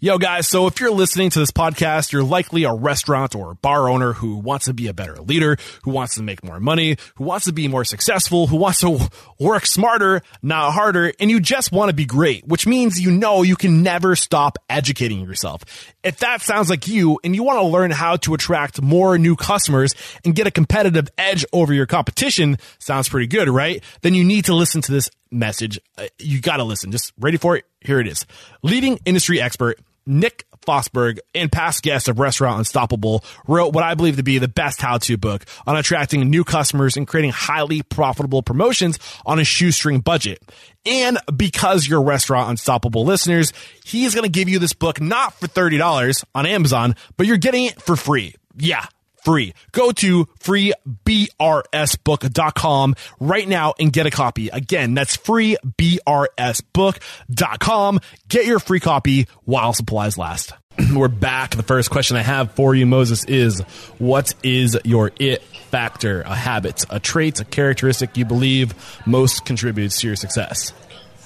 [0.03, 3.87] Yo, guys, so if you're listening to this podcast, you're likely a restaurant or bar
[3.87, 7.23] owner who wants to be a better leader, who wants to make more money, who
[7.23, 11.71] wants to be more successful, who wants to work smarter, not harder, and you just
[11.71, 15.63] want to be great, which means you know you can never stop educating yourself.
[16.03, 19.35] If that sounds like you and you want to learn how to attract more new
[19.35, 19.93] customers
[20.25, 23.83] and get a competitive edge over your competition, sounds pretty good, right?
[24.01, 25.79] Then you need to listen to this message.
[25.95, 26.91] Uh, you got to listen.
[26.91, 27.65] Just ready for it?
[27.81, 28.25] Here it is.
[28.63, 34.17] Leading industry expert Nick Fosberg and past guest of Restaurant Unstoppable wrote what I believe
[34.17, 38.99] to be the best how-to book on attracting new customers and creating highly profitable promotions
[39.25, 40.39] on a shoestring budget.
[40.85, 45.47] And because you're Restaurant Unstoppable listeners, he's going to give you this book not for
[45.47, 48.35] $30 on Amazon, but you're getting it for free.
[48.57, 48.85] Yeah
[49.23, 49.53] free.
[49.71, 54.49] Go to freebrsbook.com right now and get a copy.
[54.49, 57.99] Again, that's freebrsbook.com.
[58.27, 60.53] Get your free copy while supplies last.
[60.95, 61.55] We're back.
[61.55, 63.61] The first question I have for you, Moses, is
[63.97, 66.21] what is your it factor?
[66.21, 68.73] A habit, a trait, a characteristic you believe
[69.05, 70.73] most contributes to your success?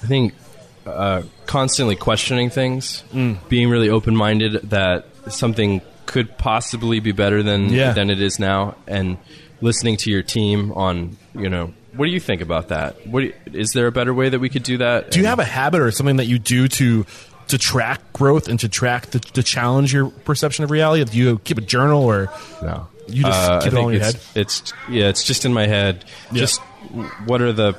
[0.02, 0.34] I think
[0.84, 3.38] uh, constantly questioning things, Mm.
[3.48, 7.92] being really open minded that something could possibly be better than Yeah.
[7.92, 9.16] than it is now, and
[9.60, 13.06] listening to your team on you know what do you think about that?
[13.06, 15.10] What you- is there a better way that we could do that?
[15.10, 17.06] Do you have a habit or something that you do to
[17.48, 21.04] to track growth and to track the, to challenge your perception of reality?
[21.04, 22.28] Do you keep a journal or
[22.62, 25.52] No, You just Uh, keep it all in your it's, It's yeah, it's just in
[25.54, 26.04] my head.
[26.32, 26.40] Yeah.
[26.40, 26.60] Just
[27.24, 27.74] what are the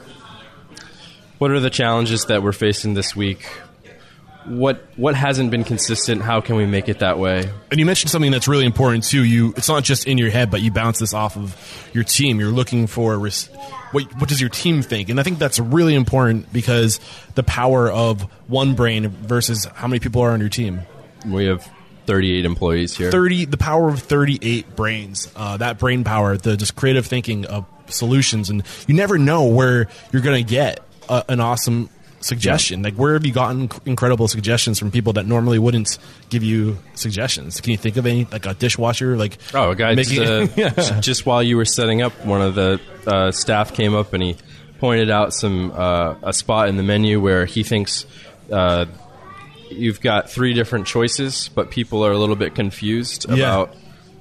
[1.37, 3.45] what are the challenges that we're facing this week?
[4.47, 6.21] What what hasn't been consistent?
[6.21, 7.49] How can we make it that way?
[7.69, 9.23] And you mentioned something that's really important too.
[9.23, 12.39] You, it's not just in your head, but you bounce this off of your team.
[12.39, 13.49] You're looking for res-
[13.91, 16.99] what what does your team think, and I think that's really important because
[17.35, 20.81] the power of one brain versus how many people are on your team.
[21.25, 21.69] We have
[22.05, 23.11] 38 employees here.
[23.11, 25.31] Thirty, the power of thirty-eight brains.
[25.35, 29.87] Uh, that brain power, the just creative thinking of solutions, and you never know where
[30.11, 30.79] you're going to get
[31.09, 31.89] a, an awesome
[32.19, 32.81] suggestion.
[32.81, 35.97] Like where have you gotten incredible suggestions from people that normally wouldn't
[36.29, 37.61] give you suggestions?
[37.61, 39.15] Can you think of any like a dishwasher?
[39.17, 40.99] Like Oh, a guy just, making- uh, Yeah.
[40.99, 44.35] just while you were setting up, one of the uh, staff came up and he
[44.79, 48.05] pointed out some uh, a spot in the menu where he thinks
[48.51, 48.85] uh,
[49.69, 53.35] you've got three different choices, but people are a little bit confused Yeah.
[53.35, 53.75] about.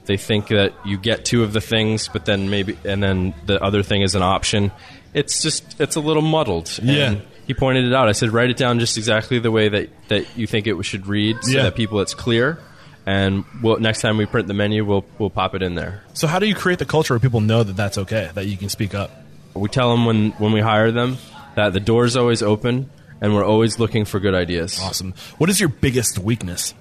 [0.06, 3.60] They think that you get two of the things, but then maybe and then the
[3.62, 4.70] other thing is an option.
[5.14, 6.78] It's just it's a little muddled.
[6.80, 7.10] Yeah.
[7.10, 8.08] And he pointed it out.
[8.08, 11.06] I said, write it down just exactly the way that, that you think it should
[11.06, 11.62] read, so Yeah.
[11.64, 12.58] that people it's clear.
[13.06, 16.02] And we'll, next time we print the menu, we'll we'll pop it in there.
[16.12, 18.56] So how do you create the culture where people know that that's okay, that you
[18.56, 19.10] can speak up?
[19.54, 21.18] We tell them when when we hire them
[21.54, 22.90] that the door's always open,
[23.20, 24.80] and we're always looking for good ideas.
[24.82, 25.14] Awesome.
[25.38, 26.74] What is your biggest weakness?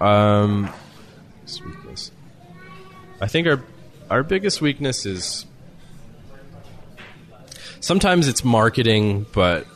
[0.00, 0.70] Um,
[1.64, 2.10] weakness.
[3.20, 3.62] I think our
[4.10, 5.46] our biggest weakness is
[7.86, 9.66] sometimes it's marketing, but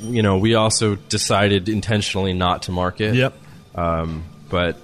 [0.00, 3.14] you know we also decided intentionally not to market.
[3.14, 3.34] Yep.
[3.74, 4.76] Um, but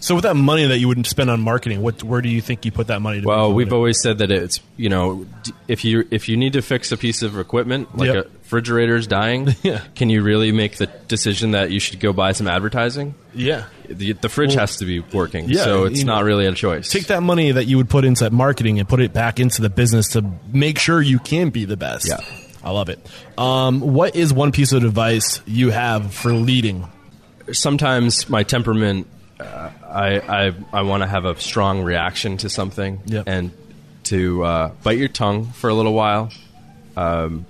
[0.00, 2.64] So with that money that you wouldn't spend on marketing, what where do you think
[2.64, 3.20] you put that money?
[3.20, 5.26] To well, we've always said that it's you know
[5.68, 8.30] if you if you need to fix a piece of equipment like Yep.
[8.48, 9.82] Refrigerator's dying, Yeah.
[9.94, 13.14] can you really make the decision that you should go buy some advertising?
[13.34, 13.64] yeah.
[13.90, 16.90] The, the fridge has to be working, yeah, so it's not really a choice.
[16.90, 19.70] Take that money that you would put into marketing and put it back into the
[19.70, 20.22] business to
[20.52, 22.06] make sure you can be the best.
[22.06, 22.20] Yeah.
[22.62, 22.98] I love it.
[23.38, 26.86] Um, what is one piece of advice you have for leading?
[27.52, 29.06] sometimes my temperament,
[29.40, 33.24] uh, I I, I want to have a strong reaction to something, Yep.
[33.26, 33.50] and
[34.04, 36.30] to uh, bite your tongue for a little while,
[36.96, 37.46] um,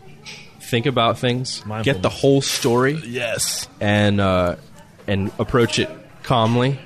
[0.69, 3.69] think about things, get the whole story, Yes.
[3.81, 4.57] and uh,
[5.07, 5.89] and approach it
[6.23, 6.79] calmly.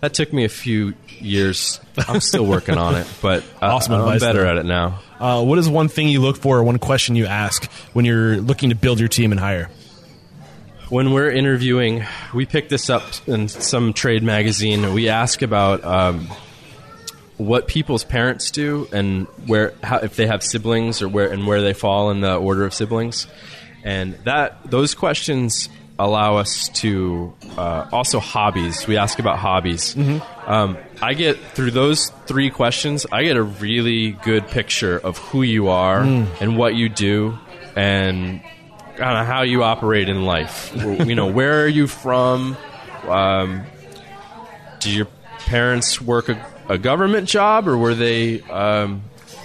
[0.00, 1.80] That took me a few years.
[2.08, 4.50] I'm still working on it, but uh, Awesome I'm advice, better though.
[4.50, 5.00] at it now.
[5.18, 8.36] Uh, what is one thing you look for, or one question you ask when you're
[8.36, 9.70] looking to build your team and hire?
[10.90, 14.94] when we're interviewing, we pick this up in some trade magazine.
[14.94, 16.28] We ask about um,
[17.38, 21.62] what people's parents do and where, how, if they have siblings, or where and where
[21.62, 23.26] they fall in the order of siblings,
[23.84, 25.68] and that those questions
[26.00, 28.86] allow us to uh, also hobbies.
[28.86, 29.96] We ask about hobbies.
[30.46, 33.04] Um, I get through those three questions.
[33.10, 37.38] I get a really good picture of who you are and what you do,
[37.74, 38.40] and
[38.96, 40.72] kind of how you operate in life.
[40.76, 42.56] you know, where are you from?
[43.06, 43.64] Um,
[44.80, 45.06] do your
[45.38, 46.34] parents work a,
[46.68, 49.02] a government job, or were they um,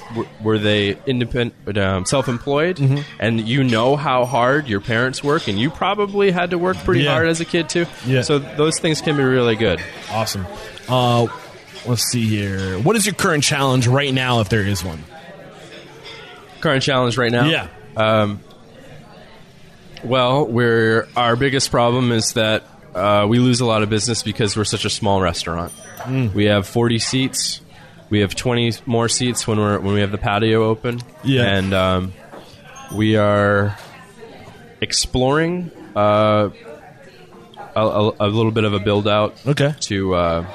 [0.09, 2.79] w- were they independent, um, self-employed?
[3.19, 7.03] And you know how hard your parents work, and you probably had to work pretty
[7.03, 7.13] Yeah.
[7.13, 7.85] hard as a kid too.
[8.05, 8.21] Yeah.
[8.21, 9.81] So those things can be really good.
[10.11, 10.45] Awesome.
[10.89, 11.27] Uh,
[11.85, 12.77] let's see here.
[12.79, 15.03] What is your current challenge right now, if there is one?
[16.61, 17.45] Current challenge right now.
[17.45, 17.67] Yeah.
[20.03, 22.63] Well, we're our biggest problem is that
[22.95, 25.71] uh, we lose a lot of business because we're such a small restaurant.
[25.99, 26.33] Mm.
[26.33, 27.61] We have 40 seats.
[28.09, 30.99] We have 20 more seats when we're when we have the patio open.
[31.23, 31.43] Yeah.
[31.43, 32.13] and um,
[32.93, 33.75] we are
[34.81, 36.49] exploring uh,
[37.75, 39.73] a, a, a little bit of a build out Okay.
[39.81, 40.45] to uh,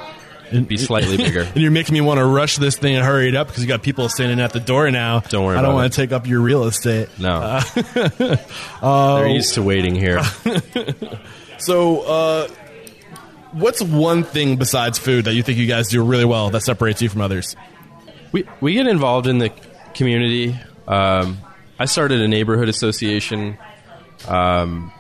[0.66, 1.40] be slightly bigger.
[1.40, 3.68] And you're making me want to rush this thing and hurry it up because you
[3.68, 5.20] got people standing at the door now.
[5.20, 7.08] Don't worry I don't want to take up your real estate.
[7.18, 7.60] No,
[8.80, 10.20] they're used to waiting here.
[11.58, 12.48] So, uh,
[13.52, 17.02] what's one thing besides food that you think you guys do really well that separates
[17.02, 17.56] you from others?
[18.32, 19.50] We we get involved in the
[19.94, 20.56] community.
[20.86, 21.38] Um,
[21.78, 23.58] I started a neighborhood association.
[24.26, 24.92] Um,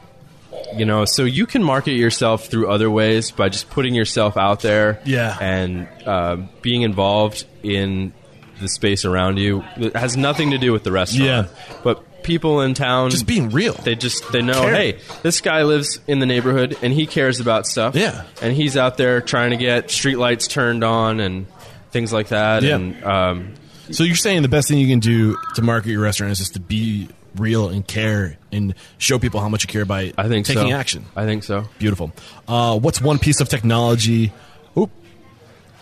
[0.76, 4.60] you know, so you can market yourself through other ways by just putting yourself out
[4.60, 5.00] there.
[5.04, 5.36] Yeah.
[5.40, 8.12] and um being involved in
[8.60, 9.64] the space around you.
[9.76, 11.48] It has nothing to do with the restaurant.
[11.50, 11.78] Yeah.
[11.84, 13.72] but people in town Just being real.
[13.72, 17.66] they just they know hey this guy lives in the neighborhood and he cares about
[17.66, 18.22] stuff Yeah.
[18.40, 21.46] and he's out there trying to get streetlights turned on and
[21.90, 22.76] things like that Yeah.
[22.76, 23.54] and um,
[23.90, 26.52] So you're saying the best thing you can do to market your restaurant is just
[26.54, 30.44] to be real and care and show people how much you care by I think
[30.46, 30.76] taking so.
[30.76, 31.04] action.
[31.16, 31.64] I think so.
[31.78, 32.12] Beautiful.
[32.46, 34.32] Uh, what's one piece of technology?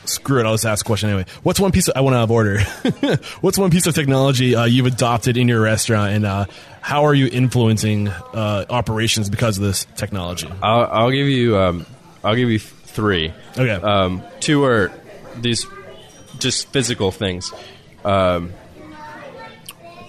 [0.09, 0.47] Screw it.
[0.47, 1.27] I'll just ask a question anyway.
[1.43, 1.89] What's one piece?
[1.89, 2.61] Of, I want to have order.
[3.41, 6.47] what's one piece of technology uh, you've adopted in your restaurant, and uh,
[6.81, 10.49] how are you influencing uh, operations because of this technology?
[10.63, 11.57] I'll, I'll give you.
[11.59, 11.87] Um,
[12.23, 13.33] I'll give you three.
[13.57, 13.71] Okay.
[13.71, 14.93] Um, two are
[15.37, 15.67] these
[16.39, 17.53] just physical things.
[18.05, 18.53] Um,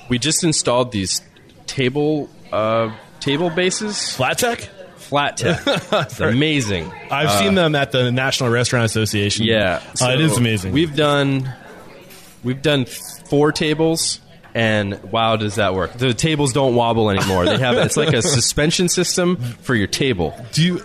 [0.09, 1.21] we just installed these
[1.65, 4.69] table uh, table bases, Flat tech.
[5.07, 5.59] Flat tech.
[5.91, 6.91] It's amazing.
[7.11, 9.45] I've seen them at the National Restaurant Association.
[9.45, 10.73] Yeah, uh, it is amazing.
[10.73, 11.51] We've done
[12.43, 14.19] we've done four tables,
[14.53, 15.93] and wow, does that work?
[15.93, 17.45] The tables don't wobble anymore.
[17.45, 20.77] They have it's like a suspension system for your table Do you?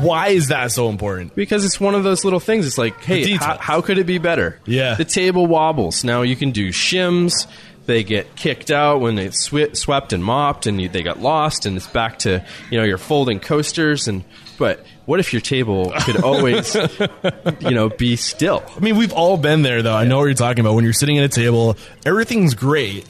[0.00, 1.34] Why is that so important?
[1.34, 2.66] because it's one of those little things.
[2.66, 4.58] It's like, hey, how could it be better?
[4.64, 4.94] Yeah.
[4.94, 6.02] the table wobbles.
[6.04, 7.46] Now you can do shims.
[7.86, 11.66] They get kicked out when they sw- swept and mopped, and you, they got lost,
[11.66, 14.06] and it's back to you know your folding coasters.
[14.06, 14.24] And
[14.58, 18.62] but what if your table could always you know be still?
[18.76, 19.94] I mean, we've all been there, though.
[19.94, 20.74] I know what you're talking about.
[20.74, 21.76] When you're sitting at a table,
[22.06, 23.06] everything's great,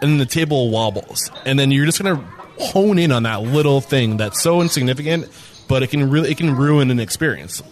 [0.00, 2.16] and then the table wobbles, and then you're just gonna
[2.58, 5.28] hone in on that little thing that's so insignificant,
[5.68, 7.62] but it can really it can ruin an experience.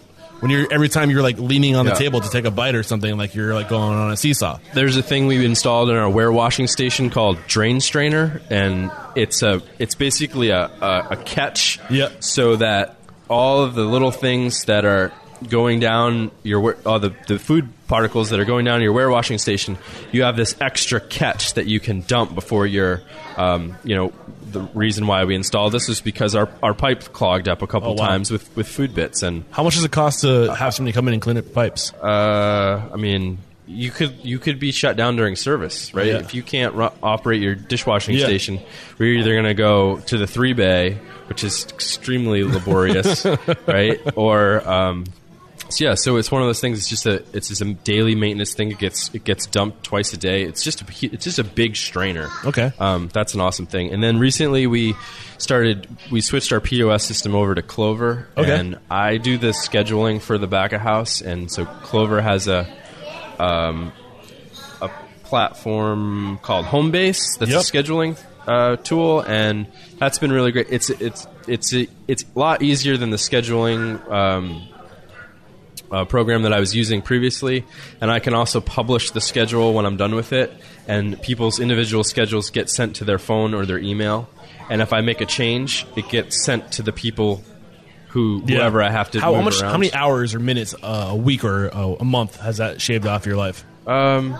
[0.41, 1.93] When you're every time you're like leaning on Yeah.
[1.93, 4.59] the table to take a bite or something, like you're like going on a seesaw.
[4.73, 9.41] There's a thing we've installed in our ware washing station called drain strainer, and it's
[9.41, 12.23] a it's basically a a, a catch, Yep.
[12.23, 12.97] so that
[13.29, 15.11] all of the little things that are
[15.49, 19.09] going down your wa- all the the food particles that are going down your ware
[19.09, 19.77] washing station,
[20.11, 23.01] you have this extra catch that you can dump before your
[23.37, 24.11] um, you know.
[24.55, 27.89] The reason why we installed this is because our, our pipe clogged up a couple
[27.91, 28.07] Oh, wow.
[28.07, 31.07] times with, with food bits, and How much does it cost to have somebody come
[31.07, 31.93] in and clean up pipes?
[31.93, 33.37] uh, I mean,
[33.67, 36.07] you could you could be shut down during service, right?
[36.07, 36.17] Yeah.
[36.19, 38.25] If you can't ru- operate your dishwashing Yeah.
[38.25, 38.59] station,
[38.99, 43.25] we're either going to go to the three bay, which is extremely laborious,
[43.67, 43.99] right?
[44.15, 45.05] Or um,
[45.69, 46.77] so yeah, so it's one of those things.
[46.79, 48.71] It's just a it's just a daily maintenance thing.
[48.71, 50.43] It gets it gets dumped twice a day.
[50.43, 52.29] It's just a it's just a big strainer.
[52.45, 52.71] Okay.
[52.79, 53.91] um, that's an awesome thing.
[53.91, 54.95] And then recently we
[55.37, 58.57] started we switched our POS system over to Clover, Okay.
[58.59, 62.67] and I do the scheduling for the back of house, and so Clover has a
[63.39, 63.91] um,
[64.81, 64.89] a
[65.23, 67.61] platform called Homebase that's Yep.
[67.61, 70.67] a scheduling uh, tool, and that's been really great.
[70.69, 73.99] It's it's it's a, it's a lot easier than the scheduling.
[74.11, 74.67] Um,
[75.91, 77.63] uh, program that I was using previously,
[78.01, 80.51] and I can also publish the schedule when I'm done with it,
[80.87, 84.29] and people's individual schedules get sent to their phone or their email.
[84.69, 87.43] And if I make a change, it gets sent to the people
[88.07, 89.61] who whoever I have to How, how much?
[89.61, 89.71] around.
[89.71, 93.05] How many hours or minutes uh, a week or uh, a month has that shaved
[93.05, 94.35] off your life, Um,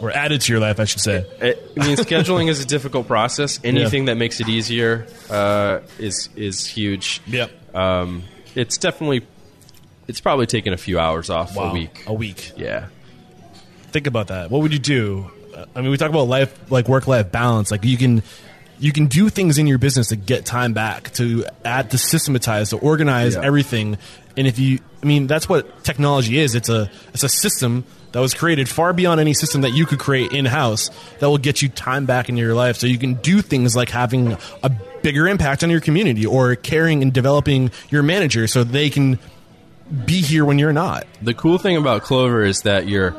[0.00, 0.78] or added to your life?
[0.78, 1.24] I should say.
[1.40, 3.58] it, I mean, scheduling is a difficult process.
[3.64, 7.20] Anything that makes it easier uh, is is huge.
[7.26, 7.74] Yep.
[7.74, 8.22] Um,
[8.54, 9.26] it's definitely,
[10.08, 11.70] it's probably taken a few hours off Wow.
[11.70, 12.04] a week.
[12.06, 12.52] A week.
[12.56, 12.86] Yeah.
[13.92, 14.50] think about that.
[14.50, 15.30] What would you do?
[15.54, 17.70] Uh, I mean, we talk about life, like work life balance.
[17.70, 18.22] Like you can,
[18.78, 22.70] you can do things in your business to get time back, to add, to systematize,
[22.70, 23.42] to organize Yeah.
[23.42, 23.96] everything.
[24.36, 26.54] And if you, I mean, that's what technology is.
[26.54, 29.98] It's a, it's a system that was created far beyond any system that you could
[29.98, 30.90] create in house
[31.20, 33.88] that will get you time back in your life, so you can do things like
[33.88, 34.68] having a
[35.02, 39.18] bigger impact on your community or caring and developing your manager so they can
[40.04, 41.06] be here when you're not.
[41.22, 43.14] The cool thing about Clover is that your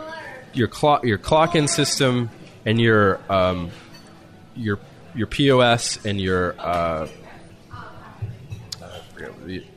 [0.53, 2.30] your clock your clock in system
[2.65, 3.72] and your um,
[4.55, 4.80] your
[5.15, 7.07] your POS and your uh,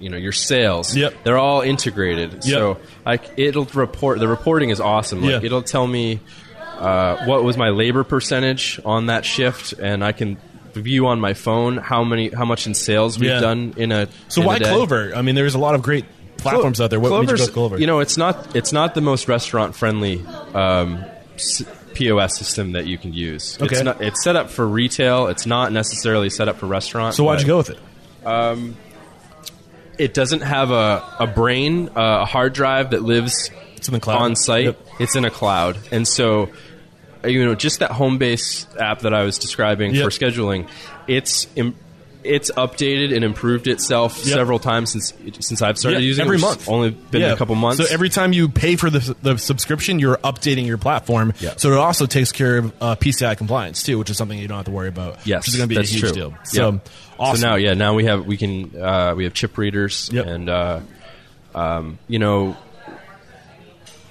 [0.00, 1.14] you know your sales Yep.
[1.24, 5.40] they're all integrated so like it'll report the reporting is awesome like Yeah.
[5.42, 6.20] it'll tell me
[6.78, 10.36] uh, what was my labor percentage on that shift and I can
[10.74, 13.40] view on my phone how many how much in sales we've Yeah.
[13.40, 14.64] done in a So in a why day.
[14.66, 15.12] Clover?
[15.14, 16.04] I mean, there's a lot of great
[16.40, 17.00] platforms out there.
[17.00, 17.78] What made you go Clover?
[17.78, 20.24] You know, it's not it's not the most restaurant friendly
[20.54, 21.62] um, s-
[21.94, 23.56] POS system that you can use.
[23.60, 23.74] Okay.
[23.74, 24.00] It's not.
[24.00, 25.26] It's set up for retail.
[25.28, 27.14] It's not necessarily set up for restaurant.
[27.14, 27.78] so why'd but you go with it?
[29.98, 34.00] It doesn't have a a brain, uh, a hard drive that lives It's in the
[34.00, 34.22] cloud.
[34.22, 34.64] on site.
[34.64, 34.78] Yep.
[34.98, 36.48] It's in a cloud, and so
[37.22, 40.04] you know, just that Homebase app that I was describing Yep.
[40.04, 40.68] for scheduling,
[41.06, 41.46] it's.
[41.56, 41.76] Im-
[42.24, 44.26] it's updated and improved itself Yep.
[44.34, 46.38] several times since since I've started Yeah, using every it.
[46.42, 46.68] Every month.
[46.68, 47.32] Only been Yeah.
[47.32, 47.78] a couple months.
[47.78, 51.32] So every time you pay for the, the subscription, you're updating your platform.
[51.40, 51.54] Yeah.
[51.56, 54.58] So it also takes care of uh, PCI compliance too, which is something you don't
[54.58, 55.26] have to worry about.
[55.26, 56.12] Yes, which is going to be a that's huge true.
[56.12, 56.34] deal.
[56.44, 56.80] So
[57.18, 57.40] awesome.
[57.40, 60.26] So now, yeah, now we have we can uh, we have chip readers Yep.
[60.26, 60.80] and uh,
[61.54, 62.56] um, you know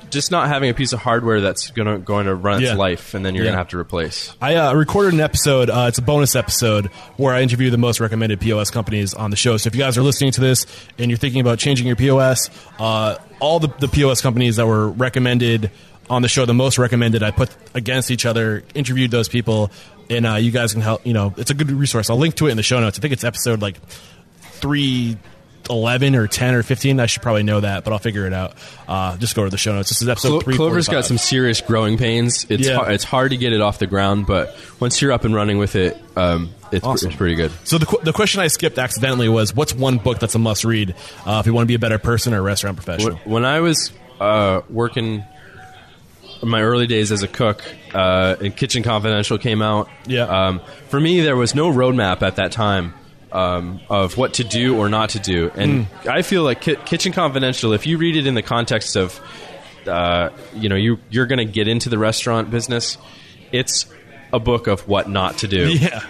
[0.10, 2.70] just not having a piece of hardware that's gonna going to run Yeah.
[2.70, 3.52] its life, and then you're Yeah.
[3.52, 4.34] gonna have to replace.
[4.42, 5.70] I uh, recorded an episode.
[5.70, 6.88] Uh, it's a bonus episode
[7.18, 9.58] where I interview the most recommended POS companies on the show.
[9.58, 10.66] So if you guys are listening to this
[10.98, 12.50] and you're thinking about changing your POS,
[12.80, 15.72] uh, all the, the POS companies that were recommended
[16.10, 19.70] on the show, the most recommended, I put against each other, interviewed those people,
[20.10, 21.06] and uh, you guys can help.
[21.06, 22.10] You know, it's a good resource.
[22.10, 22.98] I'll link to it in the show notes.
[22.98, 23.76] I think it's episode like
[24.42, 25.18] three.
[25.70, 28.54] 11 or 10 or 15 i should probably know that but i'll figure it out
[28.88, 30.56] uh, just go to the show notes this is episode Clo- three.
[30.56, 32.46] Clover's got some serious growing pains.
[32.50, 32.76] It's Yeah.
[32.78, 35.58] har- it's hard to get it off the ground, but once you're up and running
[35.60, 37.52] with it, um, it's, pr- it's pretty good.
[37.66, 40.66] So the, qu- the question I skipped accidentally was, what's one book that's a must
[40.66, 40.96] read
[41.26, 43.18] uh, if you want to be a better person or a restaurant professional?
[43.26, 45.24] When I was uh, working
[46.42, 47.64] in my early days as a cook,
[47.94, 49.90] uh, and Kitchen Confidential came out.
[50.08, 50.24] Yeah.
[50.24, 52.94] Um, for me, there was no roadmap at that time
[53.32, 56.10] um, of what to do or not to do, and Hmm.
[56.10, 59.20] I feel like Ki- Kitchen Confidential, if you read it in the context of,
[59.88, 62.98] uh, you know, you you're going to get into the restaurant business,
[63.52, 63.86] it's
[64.34, 66.02] a book of what not to do, Yeah,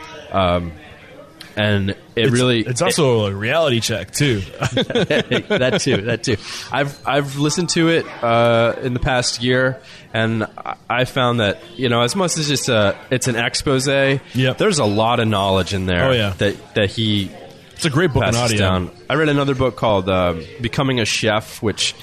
[1.59, 4.39] and it it's, really it's also a reality check too.
[4.59, 5.97] that too.
[6.03, 6.37] That too.
[6.71, 9.81] I've I've listened to it uh, in the past year,
[10.13, 10.45] and
[10.89, 13.87] I- found that you know as much as it's a it's an expose.
[13.87, 14.57] Yep.
[14.57, 16.05] There's a lot of knowledge in there.
[16.05, 16.29] Oh, yeah.
[16.37, 17.29] That that he
[17.73, 18.57] it's a great book audio.
[18.57, 18.91] down.
[19.09, 21.93] I read another book called um, Becoming a Chef, which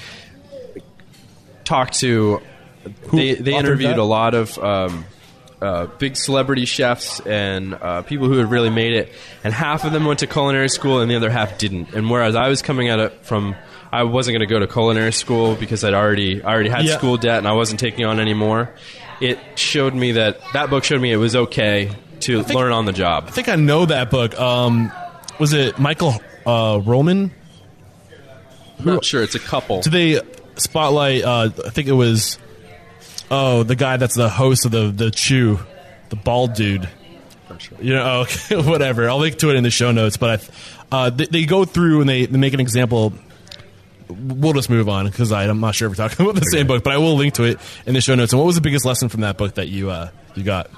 [1.64, 2.42] talked to.
[3.11, 3.98] they they interviewed that?
[3.98, 4.59] a lot of.
[4.59, 5.07] Um,
[5.61, 9.12] uh, big celebrity chefs and uh, people who had really made it,
[9.44, 11.94] and half of them went to culinary school, and the other half didn't.
[11.94, 13.54] And whereas I was coming at it from,
[13.92, 16.98] I wasn't going to go to culinary school because I'd already, I already had Yeah.
[16.98, 18.70] school debt, and I wasn't taking on any more.
[19.20, 21.90] It showed me that that book showed me it was okay
[22.20, 23.24] to think- learn on the job.
[23.28, 24.38] I think I know that book.
[24.38, 24.92] Um,
[25.38, 27.30] was it Michael uh, Ruhlman?
[28.78, 29.80] I'm not sure it's a couple.
[29.80, 30.20] Did they
[30.57, 31.24] spotlight?
[31.24, 32.38] Uh, I think it was.
[33.30, 35.58] Oh, the guy that's the host of the the Chew,
[36.10, 36.88] the bald dude.
[37.58, 37.78] Sure.
[37.80, 39.08] You know, okay, whatever.
[39.08, 40.16] I'll link to it in the show notes.
[40.16, 40.52] But
[40.92, 43.12] I, uh, they, they go through and they, they make an example.
[44.08, 46.84] We'll just move on because I'm not sure if we're talking about the same book,
[46.84, 48.32] but I will link to it in the show notes.
[48.32, 50.70] And what was the biggest lesson from that book that you uh, you got?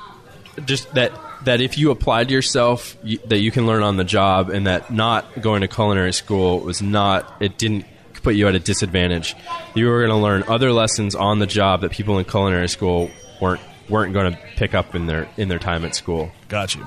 [0.64, 1.12] just that
[1.44, 4.92] that if you applied yourself you, that you can learn on the job and that
[4.92, 7.86] not going to culinary school was not it didn't
[8.22, 9.34] put you at a disadvantage
[9.74, 13.10] you were going to learn other lessons on the job that people in culinary school
[13.40, 16.86] weren't weren't going to pick up in their in their time at school Got you.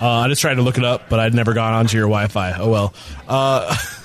[0.00, 2.52] Uh, I just tried to look it up, but I'd never gone onto your Wi-Fi.
[2.58, 2.94] Oh well.
[3.26, 3.74] Uh,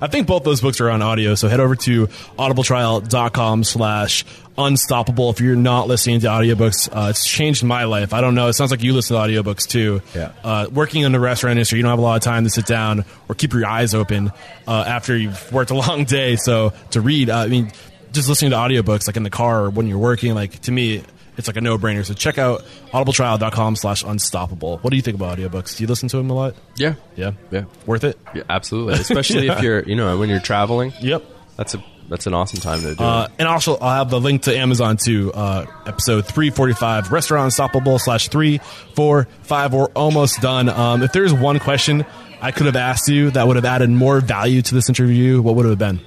[0.00, 4.24] I think both those books are on audio, so head over to audibletrial.com slash
[4.56, 6.88] unstoppable if you're not listening to audiobooks.
[6.88, 8.12] Uh, it's changed my life.
[8.14, 8.48] I don't know.
[8.48, 10.00] It sounds like you listen to audiobooks too.
[10.14, 10.32] Yeah.
[10.44, 12.66] Uh, working in the restaurant industry, you don't have a lot of time to sit
[12.66, 14.30] down or keep your eyes open
[14.68, 16.36] uh, after you've worked a long day.
[16.36, 17.72] So to read, uh, I mean,
[18.12, 21.02] just listening to audiobooks like in the car or when you're working, like to me,
[21.36, 22.04] it's like a no-brainer.
[22.04, 24.78] So check out audibletrial.com slash unstoppable.
[24.78, 25.76] What do you think about audiobooks?
[25.76, 26.54] Do you listen to them a lot?
[26.76, 27.32] yeah Yeah.
[27.50, 28.18] yeah, Worth it?
[28.34, 31.22] yeah absolutely especially if you're you know when you're traveling Yep.
[31.56, 34.20] that's a that's an awesome time to do Uh, it and also, I'll have the
[34.20, 35.32] link to Amazon too.
[35.32, 39.72] Uh, episode 345, Restaurant Unstoppable slash 345.
[39.72, 40.68] We're almost done.
[40.68, 42.04] Um, if there's one question
[42.42, 45.54] I could have asked you that would have added more value to this interview, what
[45.54, 46.00] would it have been?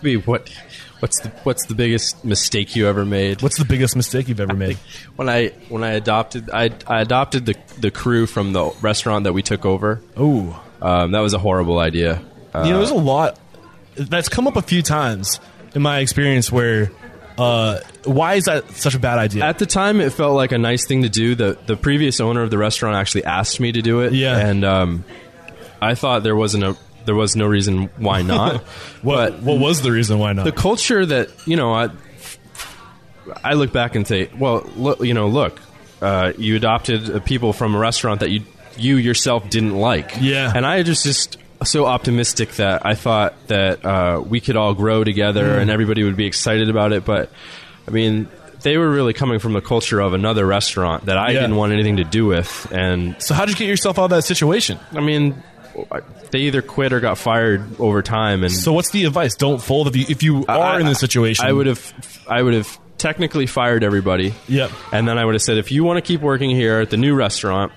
[0.00, 0.48] Be what
[1.00, 4.54] what's the what's the biggest mistake you ever made What's the biggest mistake you've ever
[4.54, 4.76] made?
[5.16, 9.32] when I when I adopted I, I adopted the the crew from the restaurant that
[9.32, 10.00] we took over.
[10.18, 10.54] Ooh.
[10.82, 12.22] Um, that was a horrible idea.
[12.54, 13.38] Uh, you know, there's a lot
[13.96, 15.40] that's come up a few times
[15.74, 16.90] in my experience where,
[17.38, 19.44] uh, why is that such a bad idea?
[19.44, 21.34] at the time, it felt like a nice thing to do.
[21.34, 24.12] the The previous owner of the restaurant actually asked me to do it.
[24.14, 24.38] Yeah.
[24.38, 25.04] and um,
[25.80, 26.76] I thought there wasn't a
[27.06, 28.60] there was no reason why not.
[29.02, 30.44] what, but what was the reason why not?
[30.44, 31.88] the culture that you know, I
[33.44, 35.60] I look back and say, well, look, you know, look,
[36.02, 38.42] uh, you adopted people from a restaurant that you
[38.76, 40.12] you yourself didn't like.
[40.20, 40.52] Yeah.
[40.54, 45.04] and I just just so optimistic that I thought that uh, we could all grow
[45.04, 45.60] together Mm.
[45.62, 47.04] and everybody would be excited about it.
[47.04, 47.30] But
[47.86, 48.28] I mean,
[48.62, 51.40] they were really coming from the culture of another restaurant that I Yeah.
[51.40, 54.10] didn't want anything to do with, and so how did you get yourself out of
[54.10, 54.78] that situation?
[54.92, 55.42] I mean.
[56.30, 59.34] They either quit or got fired over time, and So what's the advice?
[59.34, 61.44] Don't fold if you if you are I- in this situation.
[61.46, 64.34] I would have, I would have technically fired everybody.
[64.48, 64.70] Yep.
[64.92, 66.96] And then I would have said, if you want to keep working here at the
[66.96, 67.72] new restaurant,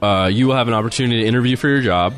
[0.00, 2.14] uh, you will have an opportunity to interview for your job,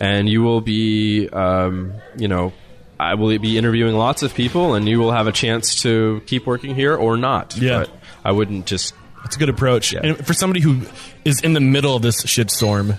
[0.00, 2.52] and you will be, um, you know,
[2.98, 6.46] I will be interviewing lots of people, and you will have a chance to keep
[6.46, 7.56] working here or not.
[7.56, 7.80] Yeah.
[7.80, 7.90] But
[8.24, 9.92] I wouldn't just That's a good approach.
[9.92, 10.00] Yeah.
[10.02, 10.82] And for somebody who
[11.24, 12.98] is in the middle of this shitstorm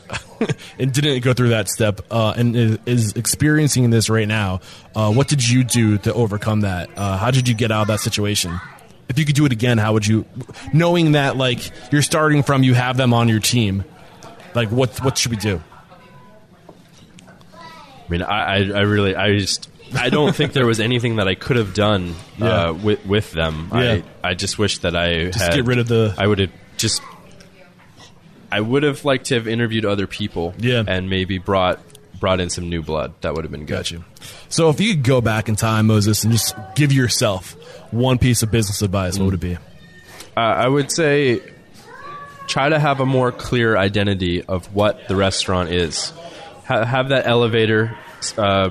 [0.79, 4.61] and didn't go through that step uh, and is, is experiencing this right now,
[4.95, 6.89] uh, what did you do to overcome that?
[6.97, 8.59] Uh, how did you get out of that situation?
[9.09, 10.25] If you could do it again, how would you?
[10.71, 11.59] Knowing that like
[11.91, 13.83] you're starting from, you have them on your team.
[14.55, 15.03] Like what?
[15.03, 15.61] What should we do?
[17.53, 21.27] I mean, I, I, I really, I just, I don't think there was anything that
[21.27, 22.69] I could have done Yeah.
[22.69, 23.69] uh, with with them.
[23.73, 24.01] Yeah.
[24.23, 26.51] I, I just wish that I Just had, get rid of the- I would have
[26.77, 27.01] just.
[28.51, 30.83] I would have liked to have interviewed other people, Yeah.
[30.87, 31.79] and maybe brought
[32.19, 33.13] brought in some new blood.
[33.21, 33.73] That would have been good.
[33.75, 34.03] Got you.
[34.49, 37.53] So if you could go back in time, Moses, and just give yourself
[37.91, 39.55] one piece of business advice, what would it be?
[40.37, 41.41] Uh, I would say
[42.47, 46.11] try to have a more clear identity of what the restaurant is.
[46.65, 47.97] Ha- have that elevator
[48.37, 48.69] uh,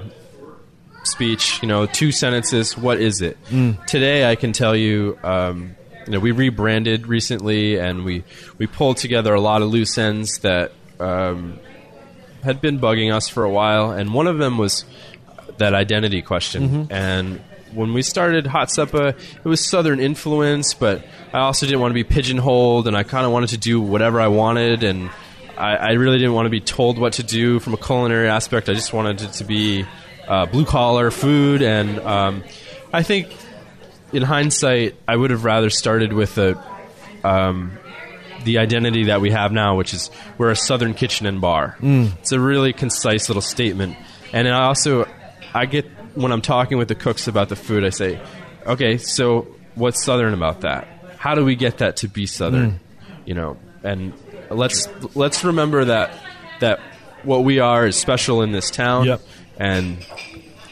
[1.05, 1.61] speech.
[1.63, 2.77] You know, two sentences.
[2.77, 3.39] What is it?
[3.87, 5.19] Today, I can tell you.
[5.23, 5.77] Um,
[6.07, 8.25] you know, we rebranded recently, and we
[8.59, 11.61] we pulled together a lot of loose ends that um,
[12.43, 14.85] had been bugging us for a while, and one of them was
[15.59, 16.89] that identity question.
[16.91, 17.41] And
[17.73, 21.95] when we started Hot Suppa, it was Southern influence, but I also didn't want to
[21.95, 25.09] be pigeonholed, and I kind of wanted to do whatever I wanted, and
[25.57, 28.69] I, I really didn't want to be told what to do from a culinary aspect.
[28.69, 29.87] I just wanted it to be
[30.29, 32.45] uh, blue collar food, and um,
[32.93, 33.35] I think
[34.13, 36.63] in hindsight, I would have rather started with a
[37.25, 37.73] um,
[38.45, 41.77] the identity that we have now, which is we're a Southern kitchen and bar.
[42.21, 43.97] It's a really concise little statement,
[44.33, 45.09] and I also
[45.55, 48.21] I get when I'm talking with the cooks about the food, I say,
[48.67, 50.87] okay, so what's Southern about that?
[51.17, 52.81] How do we get that to be Southern?
[53.25, 54.13] You know, and
[54.51, 56.19] let's let's remember that
[56.61, 56.81] that
[57.23, 59.21] what we are is special in this town, Yep.
[59.59, 59.99] And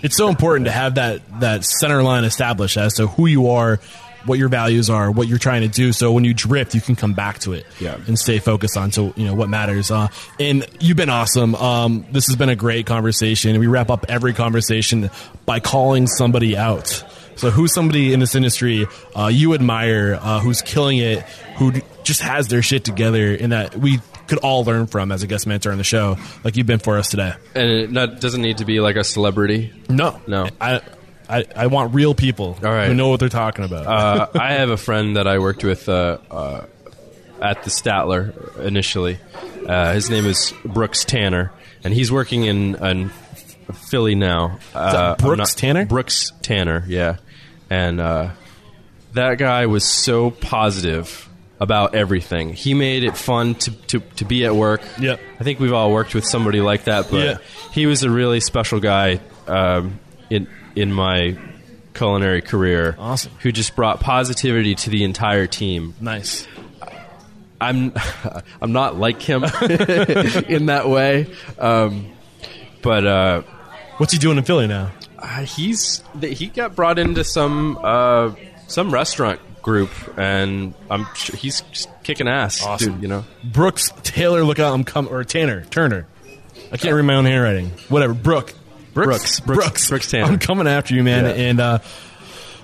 [0.02, 3.80] It's so important to have that that center line established as to who you are,
[4.24, 5.92] what your values are, what you're trying to do.
[5.92, 7.96] So when you drift, you can come back to it Yeah.
[8.06, 9.90] and stay focused on to you know what matters.
[9.90, 10.08] Uh,
[10.38, 11.54] and you've been awesome.
[11.54, 13.58] Um, this has been a great conversation.
[13.58, 15.10] We wrap up every conversation
[15.46, 17.04] by calling somebody out.
[17.36, 21.22] So who's somebody in this industry uh, you admire, uh, who's killing it,
[21.56, 21.72] who
[22.04, 24.00] just has their shit together, and that we
[24.30, 26.96] could all learn from as a guest mentor on the show, like you've been for
[26.96, 27.34] us today.
[27.54, 29.72] and it not, doesn't need to be like a celebrity.
[29.90, 30.48] No, No.
[30.60, 30.80] I,
[31.28, 32.86] I, I want real people All right.
[32.88, 33.86] who know what they're talking about.
[33.86, 36.64] uh, I have a friend that I worked with uh, uh,
[37.40, 39.18] at the Statler initially.
[39.66, 41.52] Uh, his name is Brooks Tanner,
[41.84, 43.10] and he's working in, in
[43.90, 44.58] Philly now.
[44.74, 45.86] Uh, Brooks Tanner?
[45.86, 47.18] Brooks Tanner, yeah.
[47.68, 48.30] And uh,
[49.12, 51.28] that guy was so positive
[51.60, 52.54] about everything.
[52.54, 54.80] He made it fun to, to, to be at work.
[54.98, 55.20] Yep.
[55.38, 57.38] I think we've all worked with somebody like that, but Yeah.
[57.72, 60.00] he was a really special guy um,
[60.30, 61.36] in in my
[61.92, 62.96] culinary career.
[62.98, 63.32] Awesome.
[63.40, 65.94] Who just brought positivity to the entire team.
[66.00, 66.46] nice.
[67.60, 67.92] I'm
[68.62, 69.44] I'm not like him
[70.54, 71.26] in that way,
[71.58, 72.06] um,
[72.80, 73.42] but uh,
[73.98, 74.92] What's he doing in Philly now?
[75.18, 78.34] uh, he's he got brought into some uh,
[78.66, 81.62] some restaurant group, and I'm sure he's
[82.02, 82.64] kicking ass.
[82.64, 82.94] Awesome.
[82.94, 83.24] dude, you know.
[83.44, 84.72] Brooks Taylor, look out!
[84.74, 85.12] I'm coming.
[85.12, 86.06] Or Tanner Turner.
[86.72, 87.70] I can't read my own handwriting.
[87.88, 88.14] Whatever.
[88.14, 88.54] Brooke.
[88.94, 89.40] Brooks.
[89.40, 90.26] Brooks- Brooks Tanner.
[90.26, 91.24] I'm coming after you, man.
[91.24, 91.30] Yeah.
[91.32, 91.78] And uh,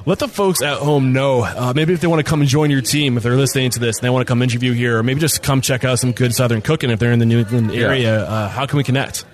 [0.05, 1.42] let the folks at home know.
[1.42, 3.80] Uh, maybe if they want to come and join your team, if they're listening to
[3.80, 6.12] this and they want to come interview here, or maybe just come check out some
[6.12, 8.24] good Southern cooking if they're in the New England area.
[8.24, 9.24] Uh, how can we connect?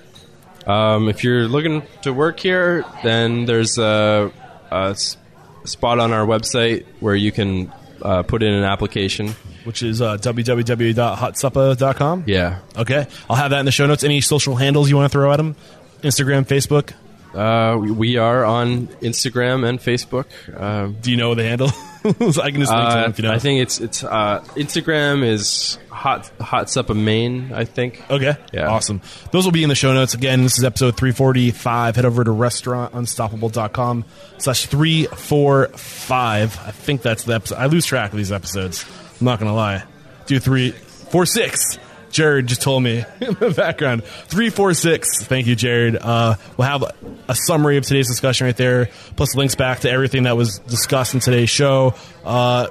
[0.66, 4.30] Um, if you're looking to work here, then there's a,
[4.70, 5.16] a s-
[5.64, 9.34] spot on our website where you can uh, put in an application.
[9.64, 12.24] Which is uh, www.hotsuppa.com.
[12.26, 12.58] Yeah.
[12.76, 13.06] Okay.
[13.30, 14.02] I'll have that in the show notes.
[14.04, 15.54] Any social handles you want to throw at them?
[16.02, 16.92] Instagram, Facebook.
[17.34, 20.26] Uh, we- are on Instagram and Facebook.
[20.60, 21.70] Um, Do you know the handle?
[22.32, 23.32] So I can just link to uh, them if you know.
[23.32, 27.52] I think it's it's uh, Instagram is hot hot suppa main.
[27.52, 28.02] I think.
[28.10, 28.34] Okay.
[28.52, 28.68] Yeah.
[28.68, 29.00] Awesome.
[29.30, 30.14] Those will be in the show notes.
[30.14, 31.96] Again, this is episode 345.
[31.96, 34.04] Head over to restaurantunstoppable.com
[34.38, 36.58] slash 345.
[36.66, 37.56] I think that's the episode.
[37.56, 38.84] I lose track of these episodes.
[39.20, 39.84] I'm not going to lie.
[40.26, 41.78] Do three, four, six.
[42.12, 44.04] Jared just told me in the background.
[44.04, 45.24] 346.
[45.24, 45.96] Thank you, Jared.
[45.96, 46.84] Uh, we'll have
[47.28, 51.14] a summary of today's discussion right there, plus links back to everything that was discussed
[51.14, 51.94] in today's show.
[52.24, 52.68] Uh,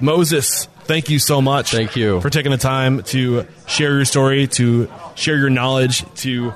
[0.00, 1.72] Moses, thank you so much.
[1.72, 2.20] Thank you.
[2.20, 6.54] for taking the time to share your story, to share your knowledge, to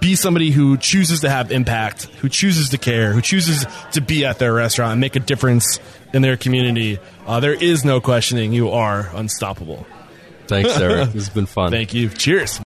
[0.00, 4.24] be somebody who chooses to have impact, who chooses to care, who chooses to be
[4.24, 5.80] at their restaurant and make a difference
[6.14, 6.98] in their community.
[7.26, 9.86] Uh, there is no questioning you are unstoppable.
[10.48, 11.06] Thanks, Eric.
[11.06, 11.70] this has been fun.
[11.70, 12.08] Thank you.
[12.08, 12.60] Cheers.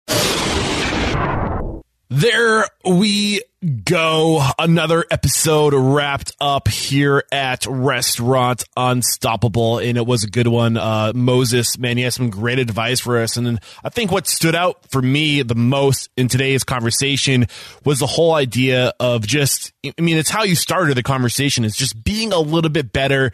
[2.14, 3.40] There we
[3.84, 4.46] go.
[4.58, 10.76] Another episode wrapped up here at Restaurant Unstoppable, and it was a good one.
[10.76, 13.38] Uh, Moses, man, he has some great advice for us.
[13.38, 17.46] And I think what stood out for me the most in today's conversation
[17.82, 21.76] was the whole idea of just, I mean, it's how you started the conversation, is
[21.76, 23.32] just being a little bit better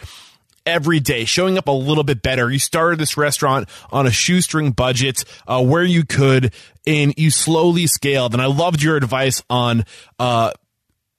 [0.69, 2.51] every day, showing up a little bit better.
[2.51, 6.53] You started this restaurant on a shoestring budget uh, where you could,
[6.87, 8.35] and you slowly scaled.
[8.35, 9.85] And I loved your advice on
[10.19, 10.53] uh,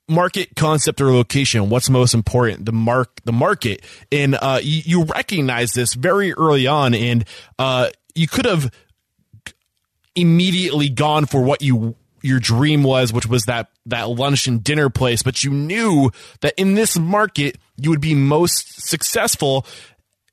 [0.07, 1.69] market concept or location.
[1.69, 2.65] What's most important?
[2.65, 7.26] The mark, the market, and uh, you, you recognize this very early on, and
[7.57, 8.71] uh, you could have
[10.15, 14.89] immediately gone for what you your dream was, which was that that lunch and dinner
[14.89, 16.11] place, but you knew
[16.41, 19.65] that in this market you would be most successful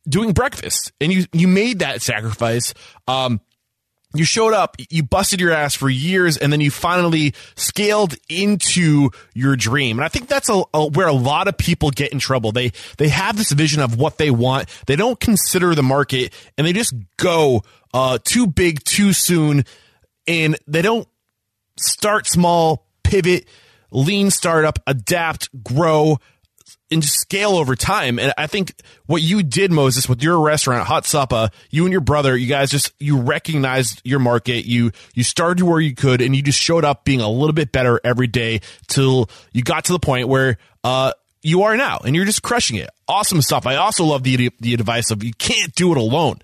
[0.09, 2.75] doing breakfast, and you you made that sacrifice.
[3.09, 3.41] Um,
[4.15, 9.11] you showed up, you busted your ass for years, and then you finally scaled into
[9.35, 9.99] your dream.
[9.99, 12.53] And I think that's a, a, where a lot of people get in trouble.
[12.53, 14.69] They they have this vision of what they want.
[14.87, 17.63] They don't consider the market, and they just go
[17.93, 19.65] uh, too big too soon,
[20.27, 21.07] and they don't
[21.79, 23.47] start small, pivot,
[23.91, 26.19] lean startup, adapt, grow,
[26.91, 28.19] and just scale over time.
[28.19, 28.75] And I think
[29.07, 32.71] what you did, Moses, with your restaurant, Hot Suppa, you and your brother, you guys
[32.71, 34.67] just you recognized your market.
[34.67, 37.73] You you started where you could, and you just showed up being a little bit
[37.73, 42.17] better every day till you got to the point where uh you are now, and
[42.17, 42.91] you're just crushing it.
[43.07, 43.67] Awesome stuff.
[43.67, 46.41] I also love the the advice of you can't do it alone.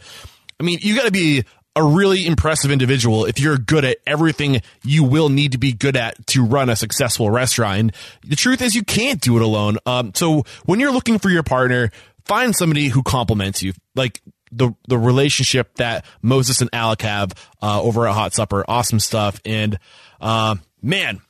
[0.61, 1.45] I mean, you got to be
[1.75, 5.97] a really impressive individual if you're good at everything you will need to be good
[5.97, 7.79] at to run a successful restaurant.
[7.79, 7.93] And
[8.25, 9.79] the truth is, you can't do it alone.
[9.87, 11.91] Um, so when you're looking for your partner,
[12.25, 14.21] find somebody who complements you, like
[14.51, 17.33] the the relationship that Moses and Alec have
[17.63, 18.65] uh, over at Hot Suppa.
[18.69, 19.41] Awesome stuff.
[19.45, 19.79] And
[20.21, 21.21] uh, man,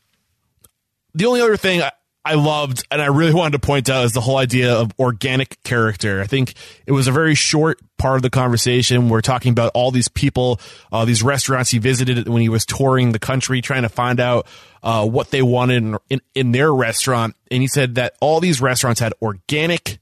[1.14, 1.92] the only other thing I,
[2.24, 5.60] I loved and I really wanted to point out is the whole idea of organic
[5.64, 6.20] character.
[6.20, 6.54] I think
[6.86, 9.08] it was a very short part of the conversation.
[9.08, 10.60] We're talking about all these people,
[10.92, 14.46] uh, these restaurants he visited when he was touring the country, trying to find out
[14.84, 17.34] uh, what they wanted in, in, in their restaurant.
[17.50, 19.98] And he said that all these restaurants had organic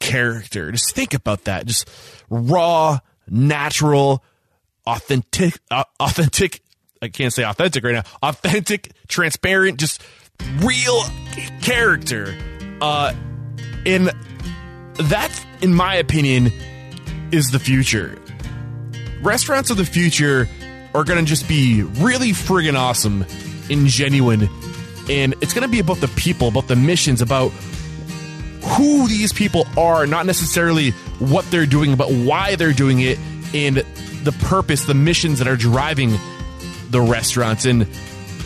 [0.00, 0.72] character.
[0.72, 1.66] Just think about that.
[1.66, 1.88] Just
[2.30, 2.98] raw,
[3.28, 4.24] natural,
[4.86, 6.62] authentic, uh, authentic.
[7.02, 8.04] I can't say authentic right now.
[8.22, 10.02] Authentic, transparent, just
[10.58, 11.02] real
[11.60, 12.36] character.
[12.80, 13.14] Uh,
[13.86, 14.10] and
[14.94, 16.52] that, in my opinion,
[17.30, 18.18] is the future.
[19.22, 20.48] Restaurants of the future
[20.94, 23.24] are going to just be really friggin' awesome
[23.70, 24.48] and genuine.
[25.08, 27.50] And it's going to be about the people, about the missions, about
[28.62, 33.18] who these people are, not necessarily what they're doing, but why they're doing it,
[33.54, 33.78] and
[34.22, 36.12] the purpose, the missions that are driving
[36.90, 37.64] the restaurants.
[37.64, 37.86] And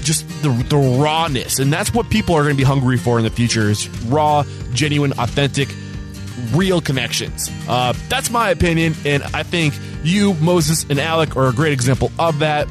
[0.06, 1.58] just the, the rawness.
[1.58, 4.44] And that's what people are going to be hungry for in the future is raw,
[4.72, 5.68] genuine, authentic,
[6.52, 7.50] real connections.
[7.68, 8.94] Uh, that's my opinion.
[9.04, 12.68] And I think you, Moses, and Alec are a great example of that.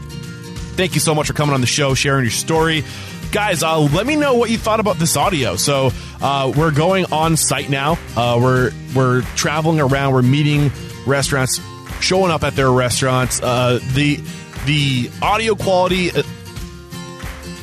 [0.78, 2.84] Thank you so much for coming on the show, sharing your story.
[3.32, 5.58] Guys, uh, let me know what you thought about this audio.
[5.58, 5.92] So
[6.22, 7.98] uh, we're going on site now.
[8.16, 10.14] Uh, we're we're traveling around.
[10.14, 10.72] We're meeting
[11.06, 11.60] restaurants,
[12.00, 13.42] showing up at their restaurants.
[13.42, 14.22] Uh, the
[14.66, 16.24] the audio quality uh,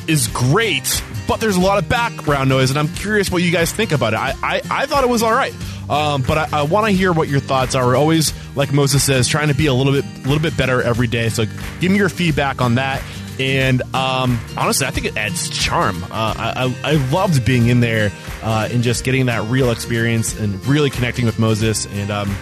[0.07, 3.71] is great, but there's a lot of background noise, and I'm curious what you guys
[3.71, 4.19] think about it.
[4.19, 5.53] I, I, I thought it was all right.
[5.89, 7.85] Um, but I, I want to hear what your thoughts are.
[7.85, 10.81] We're always, like Moses says, trying to be a little bit, a little bit better
[10.81, 11.29] every day.
[11.29, 11.45] So
[11.79, 13.03] give me your feedback on that.
[13.39, 16.03] And um, honestly, I think it adds charm.
[16.03, 18.11] Uh, I, I, loved being in there
[18.43, 21.87] uh, and just getting that real experience and really connecting with Moses.
[21.87, 22.35] And um,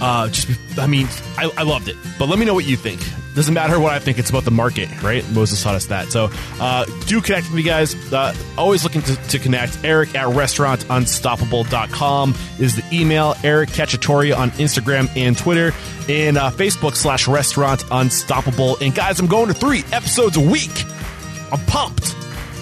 [0.00, 1.08] uh, just, I mean,
[1.38, 1.96] I, I loved it.
[2.18, 3.00] But let me know what you think.
[3.34, 5.24] Doesn't matter what I think, it's about the market, right?
[5.30, 6.08] Moses taught us that.
[6.08, 7.94] So uh, do connect with me, guys.
[8.12, 9.84] Uh, always looking to, to, connect.
[9.84, 13.36] Eric at restaurantunstoppable.com is the email.
[13.44, 15.72] Eric Cacciatore on Instagram and Twitter.
[16.08, 18.76] And uh, Facebook slash restaurant unstoppable.
[18.80, 20.82] And guys, I'm going to three episodes a week.
[21.52, 22.16] I'm pumped.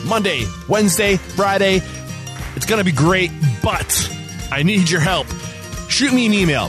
[0.04, 1.80] Monday, Wednesday, Friday.
[2.56, 3.30] It's going to be great,
[3.62, 4.10] but
[4.52, 5.28] I need your help.
[5.88, 6.68] Shoot me an email.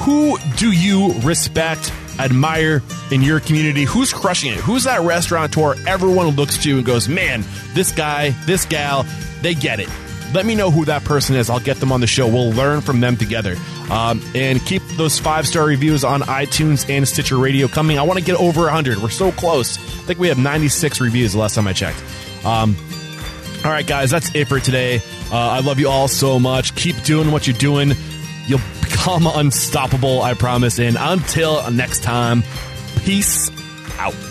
[0.00, 1.92] Who do you respect?
[2.24, 3.84] Admire in your community?
[3.84, 4.58] Who's crushing it?
[4.58, 7.44] Who's that restaurateur everyone looks to and goes, man,
[7.74, 9.04] this guy, this gal,
[9.42, 9.88] they get it.
[10.32, 11.50] Let me know who that person is.
[11.50, 12.28] I'll get them on the show.
[12.28, 13.56] We'll learn from them together.
[13.90, 17.98] Um, and keep those five star reviews on iTunes and Stitcher Radio coming.
[17.98, 18.98] I want to get over 100.
[18.98, 19.78] We're so close.
[19.78, 22.00] I think we have 96 reviews the last time I checked.
[22.44, 22.76] Um,
[23.64, 25.02] all right, guys, that's it for today.
[25.32, 26.74] Uh, I love you all so much.
[26.76, 27.92] Keep doing what you're doing.
[28.46, 28.60] You'll
[29.00, 30.78] become unstoppable, I promise.
[30.78, 32.42] And until next time,
[33.02, 33.50] peace
[33.98, 34.29] out.